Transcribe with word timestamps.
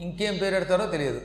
ఇంకేం 0.00 0.36
పేరు 0.36 0.54
పెడతారో 0.54 0.86
తెలియదు. 0.86 1.20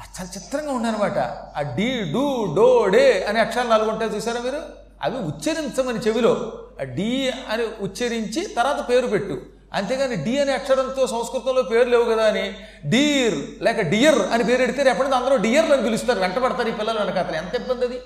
చాలా 0.00 0.28
చిత్రంగా 0.36 0.72
ఉండనమాట 0.72 1.18
ఆ 1.56 1.74
డీ 1.74 2.12
డూ 2.12 2.54
డో 2.54 2.86
డే 2.86 3.26
అనే 3.28 3.40
అక్షరాలు 3.40 3.68
నాలుగు 3.68 3.90
ఉంటాయి 3.90 4.16
చూసారా 4.16 4.40
మీరు? 4.40 4.62
అవి 5.02 5.16
ఉచ్చరించమని 5.16 5.98
చెవిలో. 5.98 6.52
ఆ 6.80 6.84
డీ 6.84 7.30
అని 7.48 7.64
ఉచ్చరించి 7.80 8.46
తర్వాత 8.46 8.88
పేరు 8.88 9.06
పెట్టు. 9.06 9.42
అంతేగాని 9.72 10.16
డి 10.16 10.38
అనే 10.38 10.52
అక్షరంతో 10.52 11.06
సంస్కృతంలో 11.06 11.62
పేరు 11.62 11.88
లేవు 11.88 12.04
కదా 12.04 12.24
అని. 12.24 12.54
డీర్ 12.86 13.64
లేక 13.64 13.80
డియర్ 13.80 14.18
అని 14.18 14.44
పేరు 14.44 14.56
పెడితే 14.56 14.90
ఎప్పుడైనా 14.90 15.16
అందరూ 15.16 15.36
డియర్లు 15.36 15.72
అని 15.72 15.82
పిలుస్తారు. 15.82 16.18
వెంటబడతారు 16.18 16.68
ఈ 16.68 16.72
పిల్లలు 16.72 16.98
వెనకాతలు. 16.98 17.36
ఎంత 17.36 17.54
ఇబ్బంది 17.54 17.84
అది? 17.86 18.00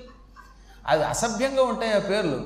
అది 0.86 1.04
అసభ్యంగా 1.04 1.62
ఉంటాయి 1.62 1.92
ఆ 1.92 1.98
పేర్లు. 1.98 2.44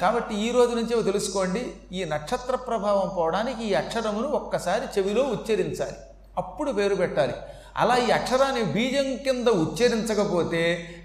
కాబట్టి 0.00 0.34
ఈ 0.34 0.50
రోజు 0.50 0.74
నుంచే 0.74 1.02
తెలుసుకోండి. 1.02 1.72
ఈ 1.92 2.04
నక్షత్ర 2.04 2.56
ప్రభావం 2.56 3.16
పోవడానికి 3.16 3.64
ఈ 3.64 3.74
అక్షరమును 3.74 4.28
ఒక్కసారి 4.28 5.00
చెవిలో 5.00 5.22
ఉచ్చరించాలి. 5.22 5.96
అప్పుడు 6.38 6.72
పేరు 6.72 6.94
పెట్టాలి. 6.94 7.34
అలా 7.76 7.96
ఈ 7.96 8.10
అక్షరాన్ని 8.10 8.62
బీజం 8.62 9.16
కింద 9.16 9.48
ఉచ్చరించకపోతే 9.48 10.62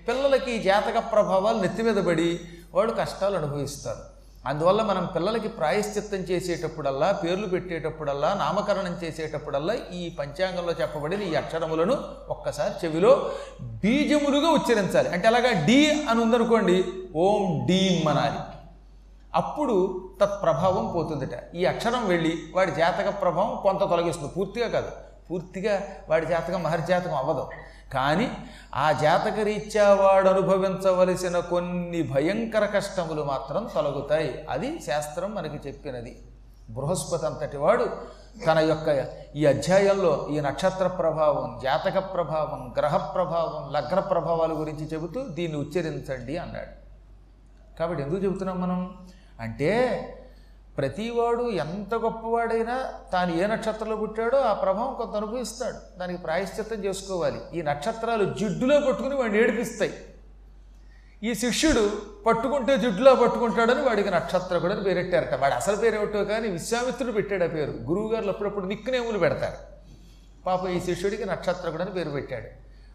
పిల్లలకి 0.07 0.63
జాతక 0.63 0.97
ప్రభావాలు 1.11 1.59
నెత్తి 1.59 1.83
మీద 1.83 2.03
పడి 2.03 2.39
వాడు 2.73 2.91
కష్టాలు 2.91 3.37
అనుభవిస్తారు. 3.37 3.99
అందువల్ల 4.47 4.81
మనం 4.81 5.09
పిల్లలకి 5.15 5.47
ప్రాయశ్చిత్తం 5.47 6.17
చేసేటప్పుడల్లా 6.17 7.11
పేర్లు 7.11 7.47
పెట్టేటప్పుడల్లా 7.47 8.33
నామకరణం 8.33 8.97
చేసేటప్పుడల్లా 9.03 9.73
ఈ 9.93 10.15
పంచాంగంలో 10.19 10.73
చెప్పబడిన 10.81 11.21
ఈ 11.21 11.35
అక్షరములను 11.35 11.97
ఒక్కసారి 12.29 12.73
చెవిలో 12.85 13.31
బీజములుగా 13.61 14.49
ఉచ్చరించాలి 14.51 15.09
అంటే 15.09 15.27
అలాగా 15.27 15.51
డి 15.65 15.91
అని 16.09 16.21
ఉందనుకోండి 16.21 16.85
ఓం 17.15 17.67
డీం 17.67 18.07
అనాలి. 18.07 18.41
అప్పుడు 19.35 20.01
తత్ప్రభావం 20.21 20.91
పోతుందట. 20.95 21.55
ఈ 21.55 21.65
అక్షరం 21.65 22.07
వెళ్ళి 22.07 22.33
వాడి 22.55 22.71
జాతక 22.71 23.21
ప్రభావం 23.21 23.59
కొంత 23.63 23.79
తొలగిస్తుంది. 23.79 24.33
పూర్తిగా 24.37 24.67
కాదు. 24.67 24.91
పూర్తిగా 25.29 25.81
వాడి 26.09 26.25
జాతకం 26.25 26.63
మహర్జాతకం 26.63 27.15
అవ్వదు. 27.15 27.49
కానీ 27.93 28.31
ఆ 28.75 28.91
జాతక 28.91 29.39
రీత్యా 29.39 29.93
వాడు 29.93 30.29
అనుభవించవలసిన 30.29 31.39
కొన్ని 31.39 32.03
భయంకర 32.03 32.65
కష్టములు 32.65 33.23
మాత్రం 33.23 33.69
తొలగుతాయి. 33.75 34.45
అది 34.49 34.79
శాస్త్రం 34.79 35.35
మనకి 35.35 35.67
చెప్పినది. 35.67 36.21
బృహస్పతి 36.69 37.25
అంతటి 37.25 37.57
వాడు 37.57 37.87
తన 38.47 38.59
యొక్క 38.59 39.05
ఈ 39.35 39.45
అధ్యాయంలో 39.45 40.27
ఈ 40.31 40.39
నక్షత్ర 40.39 40.87
ప్రభావం 40.87 41.59
జాతక 41.63 42.13
ప్రభావం 42.13 42.73
గ్రహ 42.77 42.97
ప్రభావం 42.97 43.73
లగ్న 43.73 43.99
ప్రభావాల 43.99 44.51
గురించి 44.53 44.85
చెబుతూ 44.85 45.27
దీన్ని 45.27 45.57
ఉచ్చరించండి 45.57 46.37
అన్నాడు. 46.37 46.81
కాబట్టి 47.79 48.03
ఎందుకు 48.03 48.21
చెబుతున్నాం 48.23 48.61
మనం? 48.61 48.97
అంటే 49.39 49.71
ప్రతివాడు 50.77 51.49
ఎంత 51.49 51.95
గొప్పవాడైనా 51.95 52.93
తాను 53.13 53.35
ఏ 53.35 53.47
నక్షత్రంలో 53.47 53.95
పుట్టాడో 53.95 54.37
ఆ 54.37 54.53
ప్రభావం 54.53 54.93
కొంత 54.93 55.15
అనుభవిస్తాడు. 55.15 55.99
దానికి 55.99 56.21
ప్రాయశ్చిత్తం 56.21 56.85
చేసుకోవాలి. 56.85 57.59
ఈ 57.59 57.61
నక్షత్రాలు 57.61 58.33
జిడ్డులో 58.33 58.79
పట్టుకుని 58.79 59.15
వాడిని 59.15 59.39
ఏడిపిస్తాయి. 59.39 59.93
ఈ 61.23 61.33
శిష్యుడు 61.33 61.91
పట్టుకుంటే 62.25 62.77
జిడ్డులో 62.77 63.15
పట్టుకుంటాడని 63.15 63.81
వాడికి 63.81 64.11
నక్షత్రకుడు 64.11 64.73
అని 64.73 64.83
పేరెట్టారట. 64.83 65.33
వాడు 65.33 65.53
అసలు 65.53 65.75
పేరు 65.75 66.17
కానీ 66.17 66.49
విశ్వామిత్రుడు 66.49 67.11
పెట్టాడు 67.11 67.43
ఆ 67.43 67.47
పేరు. 67.47 67.71
గురువుగారులు 67.71 68.29
అప్పుడప్పుడు 68.29 68.65
నిక్కునేములు 68.65 69.19
పెడతారు. 69.19 69.57
పాప 70.45 70.67
ఈ 70.67 70.79
శిష్యుడికి 70.79 71.25
నక్షత్రకుడు 71.25 71.81
అని 71.81 71.91
పేరు 71.91 72.09
పెట్టాడు. 72.09 72.47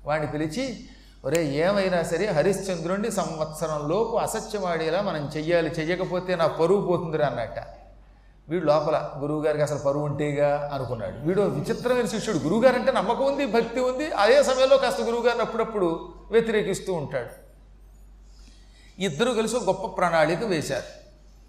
వాడిని 0.09 0.33
పిలిచి 0.33 0.89
ఒరే 1.27 1.45
ఏమైనా 1.45 2.03
సరే 2.03 2.27
హరిశ్చంద్రుణ్ణి 2.27 3.11
సంవత్సరంలోపు 3.11 4.17
అసత్యమాడేలా 4.17 5.03
మనం 5.03 5.31
చెయ్యాలి 5.37 5.71
చెయ్యకపోతే 5.71 6.37
నా 6.37 6.47
పరువు 6.47 6.87
పోతుందిరా 6.87 7.27
అన్నట్ట. 7.27 7.59
వీడు 8.49 8.67
లోపల 8.67 9.11
గురువుగారికి 9.19 9.63
అసలు 9.63 9.79
పరువు 9.79 10.05
ఉంటేగా 10.05 10.71
అనుకున్నాడు. 10.75 11.27
వీడు 11.27 11.43
విచిత్రమైన 11.43 12.07
శిష్యుడు. 12.07 12.39
గురువుగారు 12.39 12.75
అంటే 12.75 12.93
నమ్మకం 12.93 13.25
ఉంది 13.25 13.47
భక్తి 13.47 13.81
ఉంది 13.81 14.13
అదే 14.13 14.43
సమయంలో 14.43 14.77
కాస్త 14.77 15.01
గురువుగారిని 15.01 15.43
అప్పుడప్పుడు 15.43 16.15
వ్యతిరేకిస్తూ 16.31 16.93
ఉంటాడు. 16.93 17.29
ఇద్దరు 19.03 19.31
కలిసి 19.31 19.57
గొప్ప 19.57 19.99
ప్రణాళిక 19.99 20.45
వేశారు. 20.45 21.07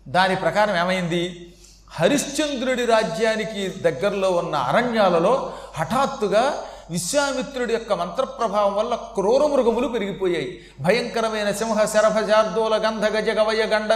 దాని 0.09 0.35
ప్రకారం 0.35 0.77
ఏమైంది? 0.77 1.53
హరిశ్చంద్రుడి 1.91 2.85
రాజ్యానికి 2.85 3.67
దగ్గరలో 3.67 4.31
ఉన్న 4.31 4.55
అరణ్యాలలో 4.55 5.53
హఠాత్తుగా 5.73 6.63
విశ్వామిత్రుడి 6.91 7.73
యొక్క 7.73 7.93
మంత్రప్రభావం 7.93 8.75
వల్ల 8.75 8.95
క్రూర 8.95 9.45
మృగములు 9.45 9.87
పెరిగిపోయాయి. 9.87 10.59
భయంకరమైన 10.81 11.51
సింహ 11.51 11.85
శరభ 11.85 12.19
జార్దోల 12.19 12.75
గంధ 12.75 13.05
గజ 13.05 13.29
గవయ 13.29 13.63
గండ 13.65 13.91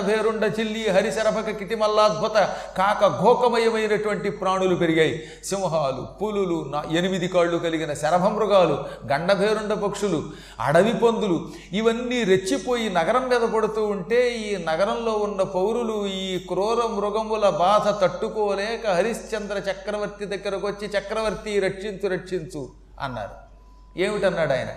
చిల్లి 0.59 0.90
హరిశరభక 0.90 1.50
కిటిమల్లాద్భుత 1.50 2.38
కాక 2.78 3.07
ఘోకమయమైనటువంటి 3.24 4.29
ప్రాణులు 4.29 4.75
పెరిగాయి. 4.75 5.24
సింహాలు 5.44 6.07
పులులు 6.22 6.66
నా 6.69 6.84
ఎనిమిది 6.91 7.28
కాళ్ళు 7.28 7.57
కలిగిన 7.57 7.94
శరభ 7.94 8.25
మృగాలు 8.25 8.85
గండభేరుండ 9.12 9.73
పక్షులు 9.73 10.23
అడవి 10.59 10.94
పందులు 10.94 11.50
ఇవన్నీ 11.73 12.23
రెచ్చిపోయి 12.23 12.90
నగరం 12.90 13.29
మీద 13.29 13.41
పడుతూ 13.41 13.85
ఉంటే 13.85 14.22
ఈ 14.34 14.58
నగరంలో 14.66 15.12
ఉన్న 15.12 15.44
పౌరులు 15.44 16.08
ఈ 16.08 16.38
క్రూర 16.47 16.85
మృగముల 16.85 17.50
బాధ 17.50 17.88
తట్టుకోలేక 18.03 18.88
హరిశ్చంద్ర 18.88 19.58
చక్రవర్తి 19.58 20.25
దగ్గరకు 20.25 20.68
వచ్చి 20.68 20.88
చక్రవర్తి 20.88 21.59
రక్షించు 21.59 22.08
రక్షించు. 22.08 22.80
అన్నారు. 23.01 23.51
ఏమిటన్నాడు 24.00 24.53
ఆయన? 24.53 24.67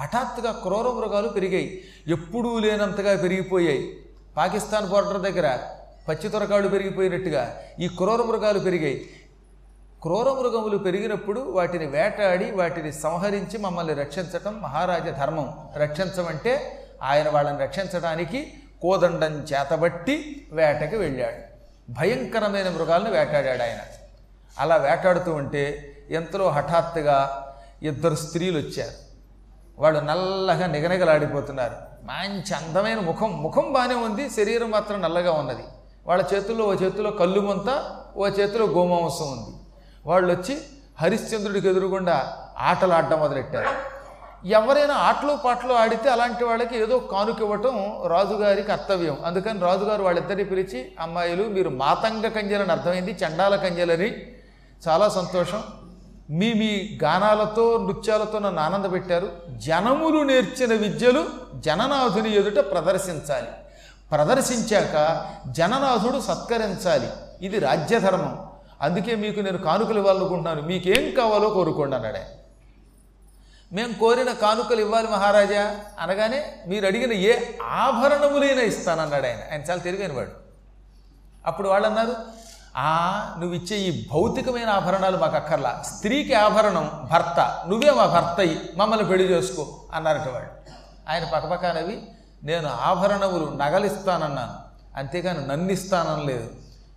హఠాత్తుగా 0.00 0.52
క్రూర 0.52 0.88
మృగాలు 0.88 1.28
పెరిగాయి. 1.28 1.84
ఎప్పుడూ 2.08 2.58
లేనంతగా 2.58 3.22
పెరిగిపోయాయి. 3.22 3.96
పాకిస్తాన్ 4.36 4.88
బోర్డర్ 4.88 5.20
దగ్గర 5.20 5.58
పచ్చి 6.08 6.28
తొరకాళ్ళు 6.28 6.68
పెరిగిపోయినట్టుగా 6.68 7.58
ఈ 7.80 7.88
క్రూర 7.88 8.22
మృగాలు 8.22 8.58
పెరిగాయి. 8.58 9.10
క్రూర 10.02 10.32
మృగములు 10.32 10.78
పెరిగినప్పుడు 10.78 11.40
వాటిని 11.40 11.86
వేటాడి 11.86 12.50
వాటిని 12.50 12.92
సంహరించి 12.92 13.58
మమ్మల్ని 13.58 13.94
రక్షించటం 13.94 14.62
మహారాజ 14.62 15.08
ధర్మం. 15.08 15.68
రక్షించమంటే 15.76 16.78
ఆయన 17.02 17.28
వాళ్ళని 17.28 17.58
రక్షించడానికి 17.58 18.52
కోదండం 18.82 19.32
చేతబట్టి 19.32 20.46
వేటకి 20.52 20.96
వెళ్ళాడు. 20.96 21.52
భయంకరమైన 21.92 22.68
మృగాలను 22.68 23.10
వేటాడాడు 23.10 23.62
ఆయన. 23.62 23.78
అలా 24.58 24.76
వేటాడుతూ 24.76 25.32
ఉంటే 25.32 25.92
ఎంతలో 26.10 26.48
హఠాత్తుగా 26.48 27.48
ఇద్దరు 27.82 28.14
స్త్రీలు 28.14 28.58
వచ్చారు. 28.58 29.12
వాళ్ళు 29.78 30.00
నల్లగా 30.00 30.66
నిగనిగలాడిపోతున్నారు. 30.66 31.74
మంచి 32.02 32.54
అందమైన 32.54 33.00
ముఖం 33.00 33.42
ముఖం 33.42 33.72
బాగానే 33.72 33.94
ఉంది 33.94 34.30
శరీరం 34.30 34.70
మాత్రం 34.70 35.02
నల్లగా 35.02 35.32
ఉన్నది. 35.32 35.62
వాళ్ళ 36.06 36.24
చేతుల్లో 36.34 36.64
ఓ 36.64 36.74
చేతిలో 36.74 37.10
కళ్ళు 37.10 37.40
ముంత 37.40 37.96
ఓ 38.16 38.28
చేతిలో 38.28 38.66
గోమాంసం 38.66 39.32
ఉంది. 39.32 39.56
వాళ్ళు 40.06 40.32
వచ్చి 40.32 40.58
హరిశ్చంద్రుడికి 41.00 41.68
ఎదురుగుండా 41.68 42.38
ఆటలు 42.58 42.92
ఆడడం 42.92 43.20
మొదలెట్టారు. 43.20 43.68
ఎవరైనా 44.46 44.94
ఆటలు 44.94 45.38
పాటలు 45.44 45.72
ఆడితే 45.72 46.10
అలాంటి 46.10 46.44
వాళ్ళకి 46.44 46.78
ఏదో 46.78 46.98
కానుక 46.98 47.40
ఇవ్వటం 47.40 48.02
రాజుగారి 48.06 48.62
కర్తవ్యం. 48.62 49.18
అందుకని 49.24 49.60
రాజుగారు 49.60 50.02
వాళ్ళిద్దరిని 50.02 50.44
పిలిచి 50.44 50.92
అమ్మాయిలు 51.00 51.48
మీరు 51.48 51.68
మాతంగ 51.68 52.28
కంజలని 52.28 52.72
అర్థమైంది 52.72 53.10
చండాల 53.12 53.56
కంజలని. 53.56 54.26
చాలా 54.88 55.08
సంతోషం. 55.08 55.62
మీ 56.32 56.52
మీ 56.52 56.98
గానాలతో 57.04 57.78
నృత్యాలతో 57.78 58.38
నన్ను 58.38 58.62
ఆనందపెట్టారు. 58.62 59.32
జనములు 59.48 60.22
నేర్చిన 60.22 60.74
విద్యలు 60.74 61.24
జననాథుని 61.54 62.36
ఎదుట 62.36 62.64
ప్రదర్శించాలి. 62.70 63.46
ప్రదర్శించాక 64.10 65.26
జననాథుడు 65.46 66.20
సత్కరించాలి. 66.20 67.08
ఇది 67.42 67.58
రాజ్యధర్మం. 67.58 68.46
అందుకే 68.80 69.14
మీకు 69.14 69.40
నేను 69.40 69.58
కానుకలు 69.58 69.98
ఇవ్వాలనుకుంటున్నాను. 69.98 70.62
మీకేం 70.62 71.14
కావాలో 71.14 71.50
కోరుకోండి 71.50 71.96
అన్నాడే 71.96 72.26
మేము 73.72 73.92
కోరిన 73.92 74.32
కానుకలు 74.32 74.80
ఇవ్వాలి 74.80 75.08
మహారాజా 75.08 75.76
అనగానే 76.00 76.56
మీరు 76.66 76.86
అడిగిన 76.86 77.12
ఏ 77.12 77.38
ఆభరణములైనా 77.62 78.62
ఇస్తానన్నాడు 78.62 79.26
ఆయన. 79.26 79.38
ఆయన 79.52 79.60
చాలా 79.60 79.80
తెలివైన 79.80 80.12
వాడు 80.12 80.30
అప్పుడు 81.46 81.68
వాళ్ళు 81.68 81.88
అన్నారు 81.88 82.16
ఆ 82.76 83.34
నువ్వు 83.38 83.56
ఇచ్చే 83.56 83.76
ఈ 83.76 84.08
భౌతికమైన 84.12 84.70
ఆభరణాలు 84.70 85.16
మాకు 85.16 85.36
అక్కర్లా. 85.36 85.82
స్త్రీకి 85.86 86.34
ఆభరణం 86.34 87.08
భర్త 87.12 87.64
నువ్వే 87.68 87.90
మా 87.90 88.06
భర్త 88.06 88.56
మమ్మల్ని 88.76 89.06
పెళ్ళి 89.06 89.32
చేసుకో 89.32 89.80
అన్నారట 89.94 90.28
వాడు. 90.28 90.70
ఆయన 91.08 91.24
పక్కపక్కనవి 91.24 92.02
నేను 92.42 92.68
ఆభరణములు 92.68 93.52
నగలిస్తానన్నాను. 93.56 94.52
అంతేగాని 94.96 95.46
నన్ను 95.46 96.26
లేదు. 96.26 96.50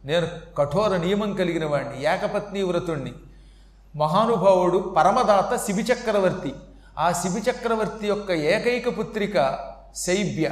నేను 0.05 0.27
కఠోర 0.57 0.97
నియమం 0.97 1.33
కలిగిన 1.33 1.65
వాడిని 1.65 2.03
ఏకపత్ని 2.03 2.63
వ్రతుణ్ణి. 2.63 3.13
మహానుభావుడు 3.95 4.93
పరమదాత 4.97 5.55
శిబి 5.55 5.81
చక్రవర్తి 5.81 6.55
ఆ 6.99 7.11
శిబి 7.11 7.49
చక్రవర్తి 7.51 8.07
యొక్క 8.07 8.31
ఏకైక 8.31 8.99
పుత్రిక 8.99 9.59
శైబ్య. 9.95 10.49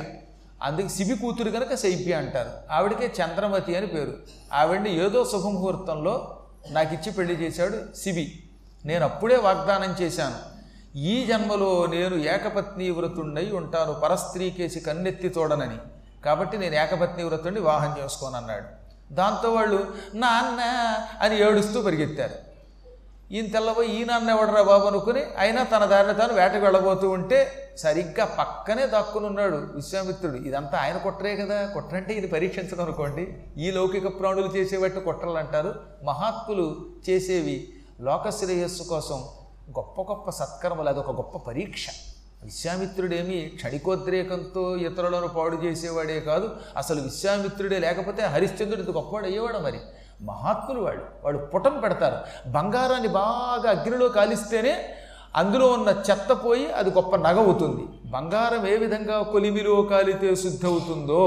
అందుకే 0.63 0.89
శిబి 0.89 1.15
కూతురు 1.15 1.49
కనుక 1.49 1.75
శైబ్య 1.75 2.13
అంటారు. 2.13 2.49
ఆవిడకే 2.71 3.13
చంద్రమతి 3.21 3.75
అని 3.75 3.87
పేరు. 3.87 4.13
ఆవిడని 4.53 5.05
ఏదో 5.05 5.25
శుభముహూర్తంలో 5.25 6.43
నాకు 6.69 6.93
ఇచ్చి 6.93 7.11
పెళ్ళి 7.11 7.33
చేశాడు 7.33 7.97
శిబి 7.97 8.43
నేను 8.85 9.03
అప్పుడే 9.03 9.35
వాగ్దానం 9.35 9.95
చేశాను. 10.01 10.53
ఈ 10.97 11.25
జన్మలో 11.25 11.85
నేను 11.85 12.15
ఏకపత్ని 12.15 12.89
వ్రతుణ్ణై 12.89 13.51
ఉంటాను. 13.51 13.93
పరస్త్రీకేసి 13.93 14.79
కన్నెత్తి 14.79 15.33
చూడనని 15.37 15.77
కాబట్టి 16.25 16.57
నేను 16.57 16.75
ఏకపత్ని 16.75 17.23
వ్రతుణ్ణి 17.23 17.59
వివాహం 17.59 18.03
చేసుకోనన్నాడు. 18.03 18.83
దాంతో 19.13 19.53
వాళ్ళు 19.53 19.93
నాన్న 20.15 20.61
అని 21.21 21.41
ఏడుస్తూ 21.41 21.81
పరిగెత్తారు. 21.81 22.52
ఈయన 23.33 23.45
తెల్లబోయి 23.45 24.01
ఈ 24.01 24.03
నాన్న 24.03 24.29
ఎవడరా 24.29 24.61
బాబు 24.61 24.87
అనుకుని 24.87 25.21
అయినా 25.37 25.63
తన 25.63 25.85
దారిని 25.85 26.13
తాను 26.13 26.33
వేటకు 26.33 26.57
వెళ్ళబోతూ 26.57 27.09
ఉంటే 27.09 27.69
సరిగ్గా 27.77 28.25
పక్కనే 28.25 28.85
దక్కునున్నాడు 28.85 29.55
విశ్వామిత్రుడు. 29.55 30.35
ఇదంతా 30.35 30.77
ఆయన 30.77 30.97
కుట్రే 30.97 31.35
కదా. 31.35 31.71
కుట్రంటే 31.73 32.13
ఇది 32.13 32.27
పరీక్షించడం 32.27 32.83
అనుకోండి. 32.83 33.37
ఈ 33.57 33.71
లౌకిక 33.71 34.19
ప్రాణులు 34.19 34.47
చేసేవట్టు 34.47 34.99
కుట్రలు 34.99 35.37
అంటారు 35.37 35.75
మహాత్ములు 36.03 36.85
చేసేవి 37.09 37.73
లోక 38.01 38.29
శ్రేయస్సు 38.29 38.83
కోసం 38.83 39.15
గొప్ప 39.69 40.01
గొప్ప 40.01 40.29
సత్కర్మలు. 40.29 40.89
అదొక 40.89 41.11
గొప్ప 41.11 41.37
పరీక్ష. 41.37 41.87
విశ్వామిత్రుడేమి 42.43 43.51
క్షణికోద్రేకంతో 43.55 44.77
ఇతరులను 44.77 45.27
పాడు 45.27 45.55
చేసేవాడే 45.55 46.19
కాదు. 46.19 46.55
అసలు 46.77 47.01
విశ్వామిత్రుడే 47.01 47.79
లేకపోతే 47.79 48.23
హరిశ్చంద్రుడు 48.23 48.91
గొప్పవాడు 48.91 49.25
అయ్యేవాడు 49.25 49.57
మరి? 49.57 49.79
మహాత్ములు 50.23 50.79
వాళ్ళు. 50.79 51.05
వాళ్ళు 51.23 51.39
పుటం 51.45 51.79
పెడతారు. 51.79 52.17
బంగారాన్ని 52.49 53.07
బాగా 53.07 53.69
అగ్నిలో 53.69 54.09
కాలిస్తేనే 54.09 54.73
అందులో 55.35 55.67
ఉన్న 55.67 55.89
చెత్త 55.89 56.31
పోయి 56.45 56.71
అది 56.71 56.89
గొప్ప 56.89 57.15
నగవుతుంది 57.15 57.83
బంగారం 58.09 58.67
ఏ 58.67 58.77
విధంగా 58.77 59.21
కొలిమిలో 59.23 59.81
కాలితే 59.81 60.35
శుద్ధి 60.35 60.67
అవుతుందో 60.67 61.21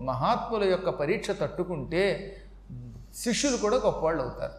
మహాత్ముల 0.00 0.64
యొక్క 0.64 0.90
పరీక్ష 0.90 1.30
తట్టుకుంటే 1.30 2.36
శిష్యులు 3.14 3.56
కూడా 3.56 3.76
గొప్పవాళ్ళు 3.76 4.22
అవుతారు. 4.22 4.52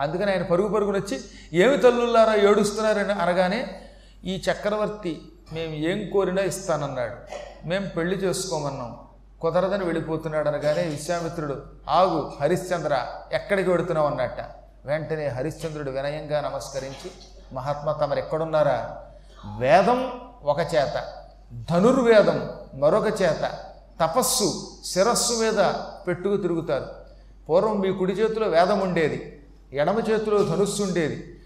అందుకని 0.00 0.30
ఆయన 0.30 0.42
పరుగు 0.42 0.68
పరుగున 0.68 0.96
వచ్చి 0.96 1.20
ఏమి 1.62 1.76
తల్లుల్లారా 1.76 2.34
ఏడుస్తున్నారని 2.34 3.12
అనగానే 3.12 3.66
ఈ 4.24 4.42
చక్రవర్తి 4.50 5.22
మేము 5.52 5.74
ఏం 5.74 6.10
కోరినా 6.10 6.42
ఇస్తానన్నాడు. 6.42 7.16
మేము 7.68 7.86
పెళ్ళి 7.88 8.16
చేసుకోమన్నాం. 8.16 8.92
కుదరదని 9.44 9.84
వెళ్ళిపోతున్నాడు 9.84 10.48
అనగానే 10.48 10.82
విశ్వామిత్రుడు 10.82 11.62
ఆగు 11.88 12.32
హరిశ్చంద్ర 12.40 13.06
ఎక్కడికి 13.32 13.70
వెడుతున్నావు? 13.70 14.06
అన్నట్ట. 14.06 14.40
వెంటనే 14.84 15.26
హరిశ్చంద్రుడు 15.28 15.90
వినయంగా 15.90 16.40
నమస్కరించి 16.40 17.10
మహాత్మా 17.52 17.92
తమరు 17.92 18.18
ఎక్కడున్నారా? 18.18 19.02
వేదం 19.58 20.12
ఒక 20.42 20.58
చేత 20.58 21.12
ధనుర్వేదం 21.70 22.50
మరొక 22.74 23.06
చేత 23.22 23.58
తపస్సు 24.00 24.70
శిరస్సు 24.84 25.32
మీద 25.32 25.72
పెట్టుకు 26.06 26.36
తిరుగుతారు. 26.36 26.86
పూర్వం 27.48 27.80
మీ 27.80 27.92
కుడి 27.92 28.12
చేతిలో 28.12 28.48
వేదం 28.48 28.80
ఉండేది 28.80 29.42
ఎడమ 29.72 29.98
చేతిలో 29.98 30.42
ధనుస్సు 30.42 30.82
ఉండేది 30.82 31.38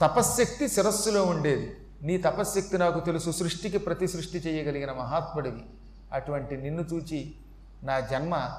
తపశ్శక్తి 0.00 0.68
శిరస్సులో 0.68 1.24
ఉండేది. 1.24 1.76
నీ 2.02 2.16
తపశ్శక్తి 2.16 2.78
నాకు 2.78 3.00
తెలుసు 3.00 3.30
సృష్టికి 3.30 3.78
ప్రతి 3.78 4.08
సృష్టి 4.08 4.38
చేయగలిగిన 4.38 4.92
మహాత్ముడివి. 4.92 5.66
అటువంటి 6.12 6.56
నిన్ను 6.56 6.82
చూచి 6.82 7.34
నా 7.82 8.00
జన్మ 8.00 8.50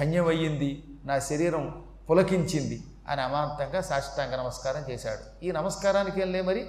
ధన్యమయ్యింది 0.00 0.84
నా 1.04 1.18
శరీరం 1.18 1.84
పులకించింది 2.10 2.82
అని 3.08 3.20
అమాంతంగా 3.20 3.80
సాష్టాంగ 3.80 4.36
నమస్కారం 4.36 4.84
చేశాడు. 4.90 5.44
ఈ 5.44 5.52
నమస్కారానికి 5.52 6.20
వెళ్ళే 6.20 6.42
మరి 6.42 6.68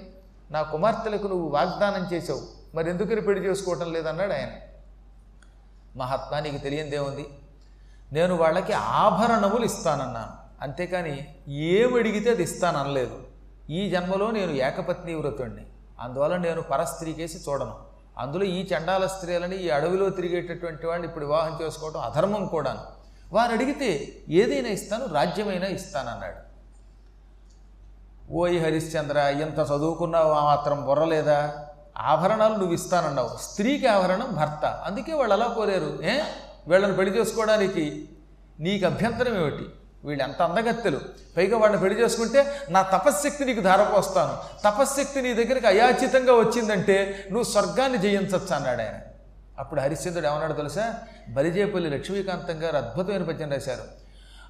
నా 0.50 0.62
కుమార్తెలకు 0.62 1.26
నువ్వు 1.26 1.48
వాగ్దానం 1.48 2.08
చేసావు 2.12 2.40
మరి 2.74 2.90
ఎందుకని 2.90 3.20
పెళ్ళి 3.20 3.48
చేసుకోవటం 3.48 3.92
లేదన్నాడు 3.92 4.32
ఆయన. 4.32 4.50
మహాత్మా 5.96 6.40
నీకు 6.40 6.58
తెలియందేముంది 6.58 7.28
నేను 8.12 8.34
వాళ్ళకి 8.34 8.72
ఆభరణములు 8.72 9.64
ఇస్తానన్నాను. 9.64 10.40
అంతేకాని 10.62 11.28
ఏమడిగితే 11.48 12.30
అది 12.30 12.42
ఇస్తాననలేదు. 12.42 13.22
ఈ 13.70 13.90
జన్మలో 13.90 14.30
నేను 14.30 14.52
ఏకపత్ని 14.52 15.14
వ్రతుణ్ణి 15.14 15.62
అందువల్ల 16.00 16.36
నేను 16.36 16.62
పరస్త్రీకేసి 16.62 17.50
చూడను. 17.50 17.89
అందులో 18.18 18.44
ఈ 18.44 18.66
చండాల 18.66 19.06
స్త్రీలని 19.06 19.56
ఈ 19.56 19.70
అడవిలో 19.70 20.10
తిరిగేటటువంటి 20.10 20.86
వాడిని 20.86 21.08
ఇప్పుడు 21.08 21.24
వివాహం 21.24 21.58
చేసుకోవడం 21.62 22.00
అధర్మం 22.00 22.46
కూడాను. 22.46 22.80
వారు 23.32 23.52
అడిగితే 23.52 24.16
ఏదైనా 24.28 24.68
ఇస్తాను 24.68 25.14
రాజ్యమైనా 25.14 25.66
ఇస్తానన్నాడు. 25.66 26.50
ఓయ్ 28.32 28.62
హరిశ్చంద్ర 28.62 29.18
ఎంత 29.18 29.58
చదువుకున్నావు? 29.58 30.32
ఆ 30.32 30.44
మాత్రం 30.44 30.84
బుర్రలేదా 30.84 31.66
ఆభరణాలు 31.98 32.54
నువ్వు 32.54 32.74
ఇస్తానన్నావు. 32.74 33.36
స్త్రీకి 33.36 33.86
ఆభరణం 33.86 34.34
భర్త. 34.34 34.64
అందుకే 34.64 35.12
వాళ్ళు 35.12 35.34
అలా 35.34 35.46
కోరారు. 35.46 35.98
ఏ? 36.02 36.20
వీళ్ళని 36.68 36.96
పెళ్ళి 36.96 37.20
చేసుకోవడానికి 37.20 38.08
నీకు 38.60 38.86
అభ్యంతరం 38.86 39.36
ఏమిటి? 39.36 39.68
వీళ్ళు 40.04 40.24
ఎంత 40.24 40.42
అందగత్తెలు. 40.42 41.00
పైగా 41.36 41.58
వాళ్ళని 41.58 41.80
పెళ్ళి 41.82 42.04
చేసుకుంటే 42.04 42.56
నా 42.70 42.82
తపశ్శక్తి 42.82 43.44
నీకు 43.44 43.60
ధారపోస్తాను. 43.60 44.36
తపశ్శక్తి 44.64 45.22
నీ 45.22 45.34
దగ్గరికి 45.34 45.66
అయాచితంగా 45.66 46.32
వచ్చిందంటే 46.32 47.26
నువ్వు 47.30 47.50
స్వర్గాన్ని 47.50 47.98
జయించవచ్చు 47.98 48.54
అన్నాడు 48.54 48.82
ఆయన. 48.82 48.94
అప్పుడు 49.58 49.80
హరిశ్చంద్రుడు 49.80 50.26
ఏమన్నాడు 50.26 50.52
తెలుసా? 50.52 50.94
బలిజేపల్లి 51.28 51.90
లక్ష్మీకాంతం 51.90 52.62
గారు 52.62 52.76
అద్భుతమైన 52.76 53.22
పద్యం 53.22 53.52
రాశారు. 53.52 53.84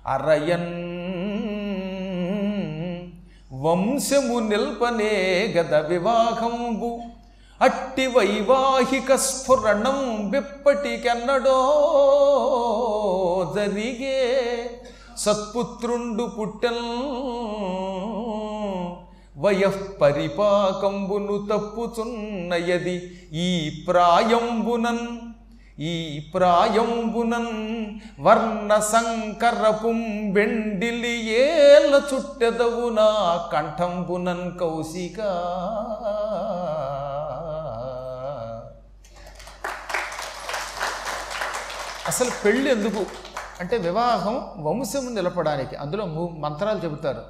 అరయన్ 0.07 1.01
వంశము 3.53 4.39
నిల్పనే 4.39 5.55
గద 5.57 5.75
వివాహంబు 5.75 7.01
అట్టి 7.61 8.07
వైవాహిక 8.07 9.15
స్ఫురణం 9.15 10.31
విప్పటికెన్నడో 10.31 11.59
జరిగే 13.57 14.71
సత్పుత్రుండు 15.25 16.25
పుట్టెల్ 16.37 16.85
వయఃపరిపాకంబును 19.45 21.37
తప్పుచున్నయది 21.51 22.97
ఈ 23.47 23.49
ప్రాయంబునన్ 23.89 25.05
ఈ 25.91 25.93
ప్రాయంబునన్ 26.35 27.55
వర్ణ 28.27 28.71
సంకరపుం 28.93 29.99
వెండిలి 30.35 31.15
ఏల 31.45 31.93
చుట్టెదవు 32.11 32.87
నా 32.99 33.09
కంఠంబునన్ 33.53 34.47
కౌశిక. 34.61 35.19
అసలు 42.11 42.33
పెళ్ళి 42.45 42.69
ఎందుకు 42.71 43.03
అంటే 43.63 43.77
వివాహం 43.87 44.37
వంశము 44.67 45.09
నిలపడానికి 45.17 45.75
అందులో 45.77 46.05
మంత్రాలు 46.45 46.81
చెబుతారు. 46.85 47.23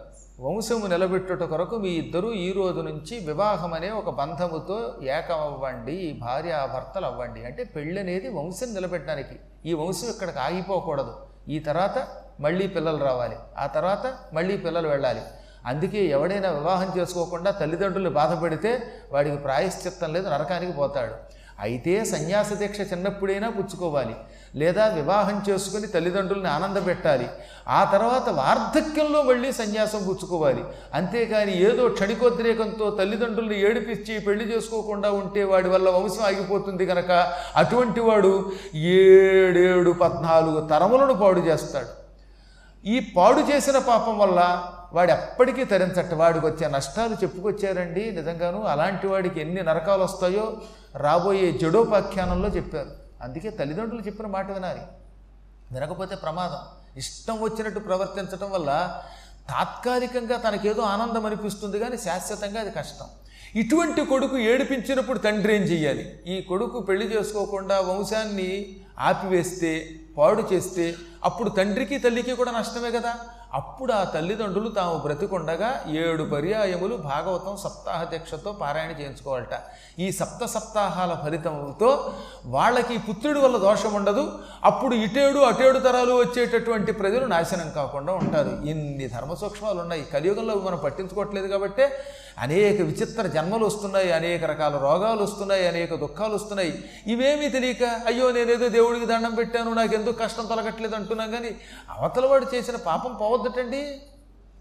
వంశము 0.44 0.86
నిలబెట్టుట 0.86 1.42
కొరకు 1.52 1.76
మీ 1.76 1.90
ఇద్దరూ 2.02 2.28
ఈ 2.44 2.52
రోజు 2.58 2.80
నుంచి 2.80 3.14
వివాహం 3.28 3.72
అనే 3.78 3.90
ఒక 4.00 4.10
బంధముతో 4.20 4.76
ఏకమవ్వండి 5.16 5.96
భార్యాభర్తలు 6.22 7.06
అవ్వండి. 7.06 7.40
అంటే 7.44 7.64
పెళ్ళి 7.74 7.98
అనేది 8.00 8.28
వంశం 8.38 8.70
నిలబెట్టడానికి. 8.76 9.36
ఈ 9.66 9.74
వంశం 9.82 10.08
ఇక్కడికి 10.14 10.40
ఆగిపోకూడదు. 10.46 11.14
ఈ 11.48 11.58
తర్వాత 11.68 11.98
మళ్ళీ 12.46 12.66
పిల్లలు 12.76 13.02
రావాలి. 13.08 13.36
ఆ 13.58 13.66
తర్వాత 13.76 14.06
మళ్ళీ 14.38 14.56
పిల్లలు 14.66 14.88
వెళ్ళాలి. 14.88 15.24
అందుకే 15.66 16.00
ఎవడైనా 16.16 16.50
వివాహం 16.50 16.90
చేసుకోకుండా 16.98 17.50
తల్లిదండ్రులు 17.50 18.10
బాధపడితే 18.20 18.70
వాడికి 19.12 19.36
ప్రాయశ్చిత్తం 19.36 20.12
లేదు 20.12 20.26
నరకానికి 20.28 20.72
పోతాడు. 20.72 21.14
అయితే 21.64 21.94
సన్యాస 22.10 22.52
దీక్ష 22.60 22.80
చిన్నప్పుడైనా 22.92 23.48
పుచ్చుకోవాలి. 23.56 24.14
లేదా 24.60 24.84
వివాహం 24.98 25.36
చేసుకుని 25.48 25.86
తల్లిదండ్రుల్ని 25.94 26.48
ఆనందపెట్టాలి. 26.54 27.26
ఆ 27.68 27.80
తర్వాత 27.92 28.28
వార్ధక్యంలో 28.38 29.20
మళ్ళీ 29.28 29.50
సన్యాసం 29.58 30.00
పుచ్చుకోవాలి. 30.08 30.62
అంతేకాని 30.98 31.52
ఏదో 31.68 31.84
క్షణికోద్రేకంతో 31.96 32.88
తల్లిదండ్రుల్ని 33.00 33.58
ఏడిపించి 33.66 34.16
పెళ్ళి 34.26 34.46
చేసుకోకుండా 34.52 35.10
ఉంటే 35.20 35.44
వాడి 35.52 35.68
వల్ల 35.68 35.88
వంశం 35.98 36.24
ఆగిపోతుంది 36.30 36.86
కనుక 36.92 37.10
అటువంటి 37.62 38.02
వాడు 38.08 38.32
ఏడేడు 38.96 39.92
పద్నాలుగు 40.04 40.60
తరములను 40.74 41.16
పాడు 41.22 41.42
చేస్తాడు. 41.48 41.99
ఈ 42.86 43.12
పాడు 43.16 43.40
చేసిన 43.40 43.78
పాపం 43.78 44.18
వల్ల 44.18 44.70
వాడు 44.92 45.12
ఎప్పటికీ 45.12 45.64
తరించట 45.64 46.14
వాడికి 46.14 46.46
వచ్చే 46.46 46.68
నష్టాలు 46.68 47.14
చెప్పుకొచ్చారండి 47.14 48.10
నిజంగాను. 48.10 48.62
అలాంటి 48.62 49.06
వాడికి 49.06 49.40
ఎన్ని 49.40 49.62
నరకాలు 49.62 50.02
వస్తాయో 50.02 50.60
రాబోయే 50.96 51.52
జడోపాఖ్యానంలో 51.52 52.48
చెప్పారు. 52.48 52.90
అందుకే 53.22 53.50
తల్లిదండ్రులు 53.50 54.02
చెప్పిన 54.02 54.26
మాట 54.26 54.50
వినాలి. 54.50 54.80
వినకపోతే 55.72 56.14
ప్రమాదం. 56.14 56.58
ఇష్టం 56.96 57.40
వచ్చినట్టు 57.40 57.80
ప్రవర్తించడం 57.80 58.50
వల్ల 58.50 59.02
తాత్కాలికంగా 59.48 60.36
తనకేదో 60.36 60.82
ఆనందం 60.82 61.26
అనిపిస్తుంది 61.26 61.78
కానీ 61.78 61.96
శాశ్వతంగా 61.96 62.60
అది 62.60 62.70
కష్టం. 62.70 63.06
ఇటువంటి 63.54 64.04
కొడుకు 64.04 64.38
ఏడిపించినప్పుడు 64.38 65.18
తండ్రి 65.18 65.56
ఏం 65.56 65.62
చెయ్యాలి? 65.62 66.20
ఈ 66.26 66.40
కొడుకు 66.40 66.80
పెళ్ళి 66.80 67.18
చేసుకోకుండా 67.18 67.80
వంశాన్ని 67.80 68.76
ఆపివేస్తే 68.98 69.99
పాడు 70.16 70.42
చేస్తే 70.52 70.94
అప్పుడు 71.24 71.50
తండ్రికి 71.50 71.98
తల్లికి 71.98 72.34
కూడా 72.34 72.52
నష్టమే 72.52 72.90
కదా. 72.90 73.12
అప్పుడు 73.58 73.92
ఆ 73.92 74.04
తల్లిదండ్రులు 74.04 74.70
తాము 74.70 74.98
బ్రతికుండగా 74.98 75.68
ఏడు 76.02 76.22
పర్యాయములు 76.22 76.96
భాగవతం 76.96 77.56
సప్తాహ 77.56 78.04
దీక్షతో 78.04 78.50
పారాయణ 78.52 78.92
చేయించుకోవాలట. 79.00 79.54
ఈ 79.98 80.06
సప్త 80.10 80.44
సప్తాహాల 80.44 81.14
ఫలితంతో 81.24 81.90
వాళ్ళకి 82.46 82.98
పుత్రుడి 82.98 83.40
వల్ల 83.40 83.56
దోషం 83.56 83.94
ఉండదు. 83.94 84.24
అప్పుడు 84.64 84.94
ఇటేడు 84.94 85.38
అటేడు 85.38 85.78
తరాలు 85.78 86.12
వచ్చేటటువంటి 86.12 86.92
ప్రజలు 86.92 87.26
నాశనం 87.26 87.70
కాకుండా 87.70 88.12
ఉంటారు. 88.12 88.66
ఇన్ని 88.66 89.08
ధర్మ 89.08 89.34
సూక్ష్మాలు 89.34 89.80
ఉన్నాయి 89.80 90.04
కలియుగంలో 90.14 90.54
మనం 90.54 90.80
పట్టించుకోవట్లేదు 90.84 91.46
కాబట్టి 91.46 91.86
అనేక 92.38 92.80
విచిత్ర 92.80 93.26
జన్మలు 93.26 93.66
వస్తున్నాయి 93.66 94.12
అనేక 94.12 94.44
రకాల 94.44 94.78
రోగాలు 94.78 95.22
వస్తున్నాయి 95.22 95.68
అనేక 95.68 95.94
దుఃఖాలు 95.94 96.34
వస్తున్నాయి. 96.34 96.84
ఇవేమీ 97.06 97.48
తెలియక 97.48 97.82
అయ్యో 97.82 98.30
నేనేదో 98.30 98.68
దేవుడికి 98.68 99.06
దండం 99.06 99.34
పెట్టాను 99.34 99.70
నాకు 99.70 99.94
ఎందుకు 99.94 100.18
కష్టం 100.18 100.46
తొలగట్లేదు 100.46 100.94
అంటున్నాం 100.94 101.30
కానీ 101.30 101.56
అవతల 101.98 102.26
వాడు 102.26 102.46
చేసిన 102.54 102.76
పాపం 102.76 103.14
పోవద్దటండి. 103.14 104.00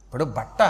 ఇప్పుడు 0.05 0.23
బట్ట 0.23 0.61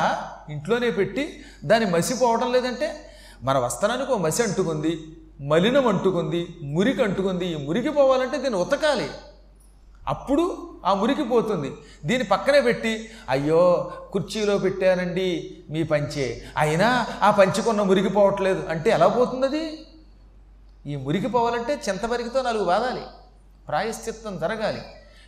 ఇంట్లోనే 0.50 0.92
పెట్టి 0.92 1.44
దాన్ని 1.66 1.92
మసిపోవడం 1.92 2.52
లేదంటే 2.52 3.06
మన 3.44 3.58
వస్త్రానికి 3.58 4.12
ఒక 4.12 4.20
మసి 4.20 4.44
అంటుకుంది 4.44 5.00
మలినం 5.42 5.88
అంటుకుంది 5.88 6.48
మురికి 6.64 7.04
అంటుకుంది 7.04 7.46
ఈ 7.46 7.68
మురికి 7.68 7.90
పోవాలంటే 7.90 8.38
దీన్ని 8.38 8.60
ఉతకాలి. 8.60 9.10
అప్పుడు 10.10 10.70
ఆ 10.86 10.94
మురికి 10.94 11.24
పోతుంది. 11.24 11.76
దీని 12.06 12.24
పక్కనే 12.24 12.62
పెట్టి 12.62 13.10
అయ్యో 13.30 13.92
కుర్చీలో 14.12 14.58
పెట్టానండి 14.58 15.58
మీ 15.70 15.84
పంచే. 15.84 16.42
అయినా 16.58 17.08
ఆ 17.22 17.32
పంచుకున్న 17.32 17.82
మురికి 17.82 18.10
పోవట్లేదు. 18.10 18.70
అంటే 18.70 18.90
ఎలా 18.90 19.08
పోతుంది 19.08 19.46
అది 19.46 19.86
ఈ 20.88 20.96
మురికి 20.96 21.28
పోవాలంటే 21.28 21.82
చింతపరికితో 21.90 22.42
నాలుగు 22.42 22.64
వాదాలి. 22.64 23.02
ప్రాయశ్చిత్తం 23.68 24.38
జరగాలి. 24.38 24.82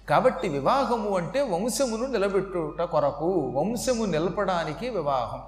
కాబట్టి 0.10 0.50
వివాహము 0.50 1.18
అంటే 1.18 1.42
వంశమును 1.42 2.06
నిలబెట్టుట 2.06 2.82
కొరకు 2.82 3.54
వంశము 3.56 4.06
నిలపడానికి 4.06 4.90
వివాహం. 4.90 5.42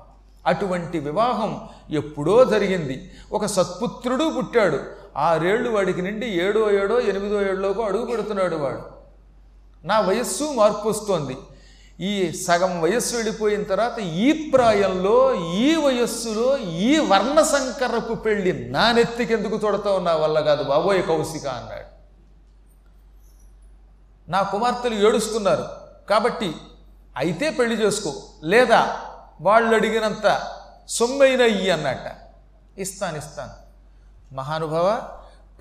అటువంటి 0.48 1.00
వివాహం 1.00 1.70
ఎప్పుడో 1.92 2.46
జరిగింది. 2.46 3.12
ఒక 3.32 3.46
సత్పుత్రుడు 3.46 4.34
పుట్టాడు. 4.38 4.80
ఆరేళ్ళు 5.18 5.70
వాడికి 5.70 6.02
నుండి 6.02 6.26
ఏడో 6.26 6.72
ఏడో 6.72 7.00
ఎనిమిదో 7.00 7.42
ఏళ్ళలోకి 7.42 7.84
అడుగు 7.84 8.06
పెడుతున్నాడు 8.06 8.56
వాడు. 8.56 8.93
నా 9.86 10.00
వయస్సు 10.00 10.44
మార్పు 10.44 10.90
వస్తోంది. 10.90 11.38
ఈ 12.00 12.32
సగం 12.32 12.82
వయస్సు 12.82 13.16
వెళ్ళిపోయిన 13.16 13.64
తర్వాత 13.64 14.00
ఈ 14.00 14.52
ప్రాయంలో 14.52 15.36
ఈ 15.54 15.76
వయస్సులో 15.76 16.58
ఈ 16.58 17.00
వర్ణ 17.00 17.42
సంకరపు 17.42 18.14
పెళ్ళి 18.14 18.70
నా 18.70 18.92
నెత్తికెందుకు 18.92 19.68
చూడతావు 19.68 20.00
నా 20.00 20.16
వల్ల 20.16 20.40
కాదు 20.40 20.64
బాబోయ్ 20.64 21.08
కౌశిక 21.08 21.48
అన్నాడు. 21.48 21.94
నా 24.32 24.42
కుమార్తెలు 24.42 25.08
ఏడుస్తున్నారు. 25.08 25.66
కాబట్టి 26.10 26.56
అయితే 27.18 27.50
పెళ్ళి 27.50 27.76
చేసుకో. 27.76 28.14
లేదా 28.44 29.02
వాళ్ళు 29.42 29.76
అడిగినంత 29.76 30.52
సొమ్మైన 30.88 31.42
ఇయ్యి 31.42 31.70
అన్నట్ట. 31.70 32.08
ఇస్తాను 32.78 33.18
ఇస్తాను. 33.18 33.52
మహానుభావ 34.36 35.02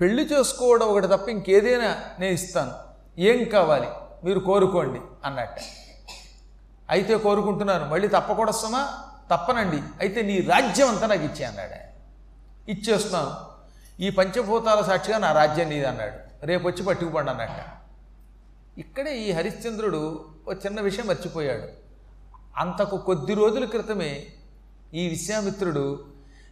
పెళ్ళి 0.01 0.23
చేసుకోవడం 0.23 0.87
ఒకటి 0.87 1.07
తప్ప 1.07 1.29
ఇంకేదైనా 1.29 1.95
నేను 2.19 2.33
ఇస్తాను. 2.33 2.71
ఏం 3.21 3.49
కావాలి? 3.49 3.87
మీరు 4.23 4.39
కోరుకోండి 4.39 5.01
అన్నట్ట. 5.25 5.59
అయితే 6.89 7.17
కోరుకుంటున్నాను. 7.17 7.85
మళ్ళీ 7.85 8.07
తప్పకూడదు 8.07 8.57
తప్పనండి. 9.31 9.77
అయితే 9.77 10.21
నీ 10.21 10.41
రాజ్యం 10.41 10.87
అంతా 10.87 11.07
నాకు 11.07 11.23
ఇచ్చే 11.23 11.45
అన్నాడు 11.45 11.71
ఆయన. 11.71 11.83
ఇచ్చేస్తున్నాను. 12.71 13.33
ఈ 14.01 14.09
పంచభూతాల 14.09 14.81
సాక్షిగా 14.81 15.17
నా 15.17 15.31
రాజ్యం 15.31 15.69
నీది 15.69 15.85
అన్నాడు. 15.85 16.45
రేపు 16.45 16.67
వచ్చి 16.67 16.83
పట్టుకుపండి 16.83 17.31
అన్నట్ట. 17.31 17.65
ఇక్కడే 18.79 19.17
ఈ 19.17 19.31
హరిశ్చంద్రుడు 19.31 20.25
ఒక 20.47 20.65
చిన్న 20.65 20.81
విషయం 20.81 21.07
మర్చిపోయాడు. 21.07 21.63
అంతకు 22.57 22.97
కొద్ది 22.97 23.33
రోజుల 23.33 23.65
క్రితమే 23.65 24.23
ఈ 24.93 25.09
విశ్వామిత్రుడు 25.09 26.05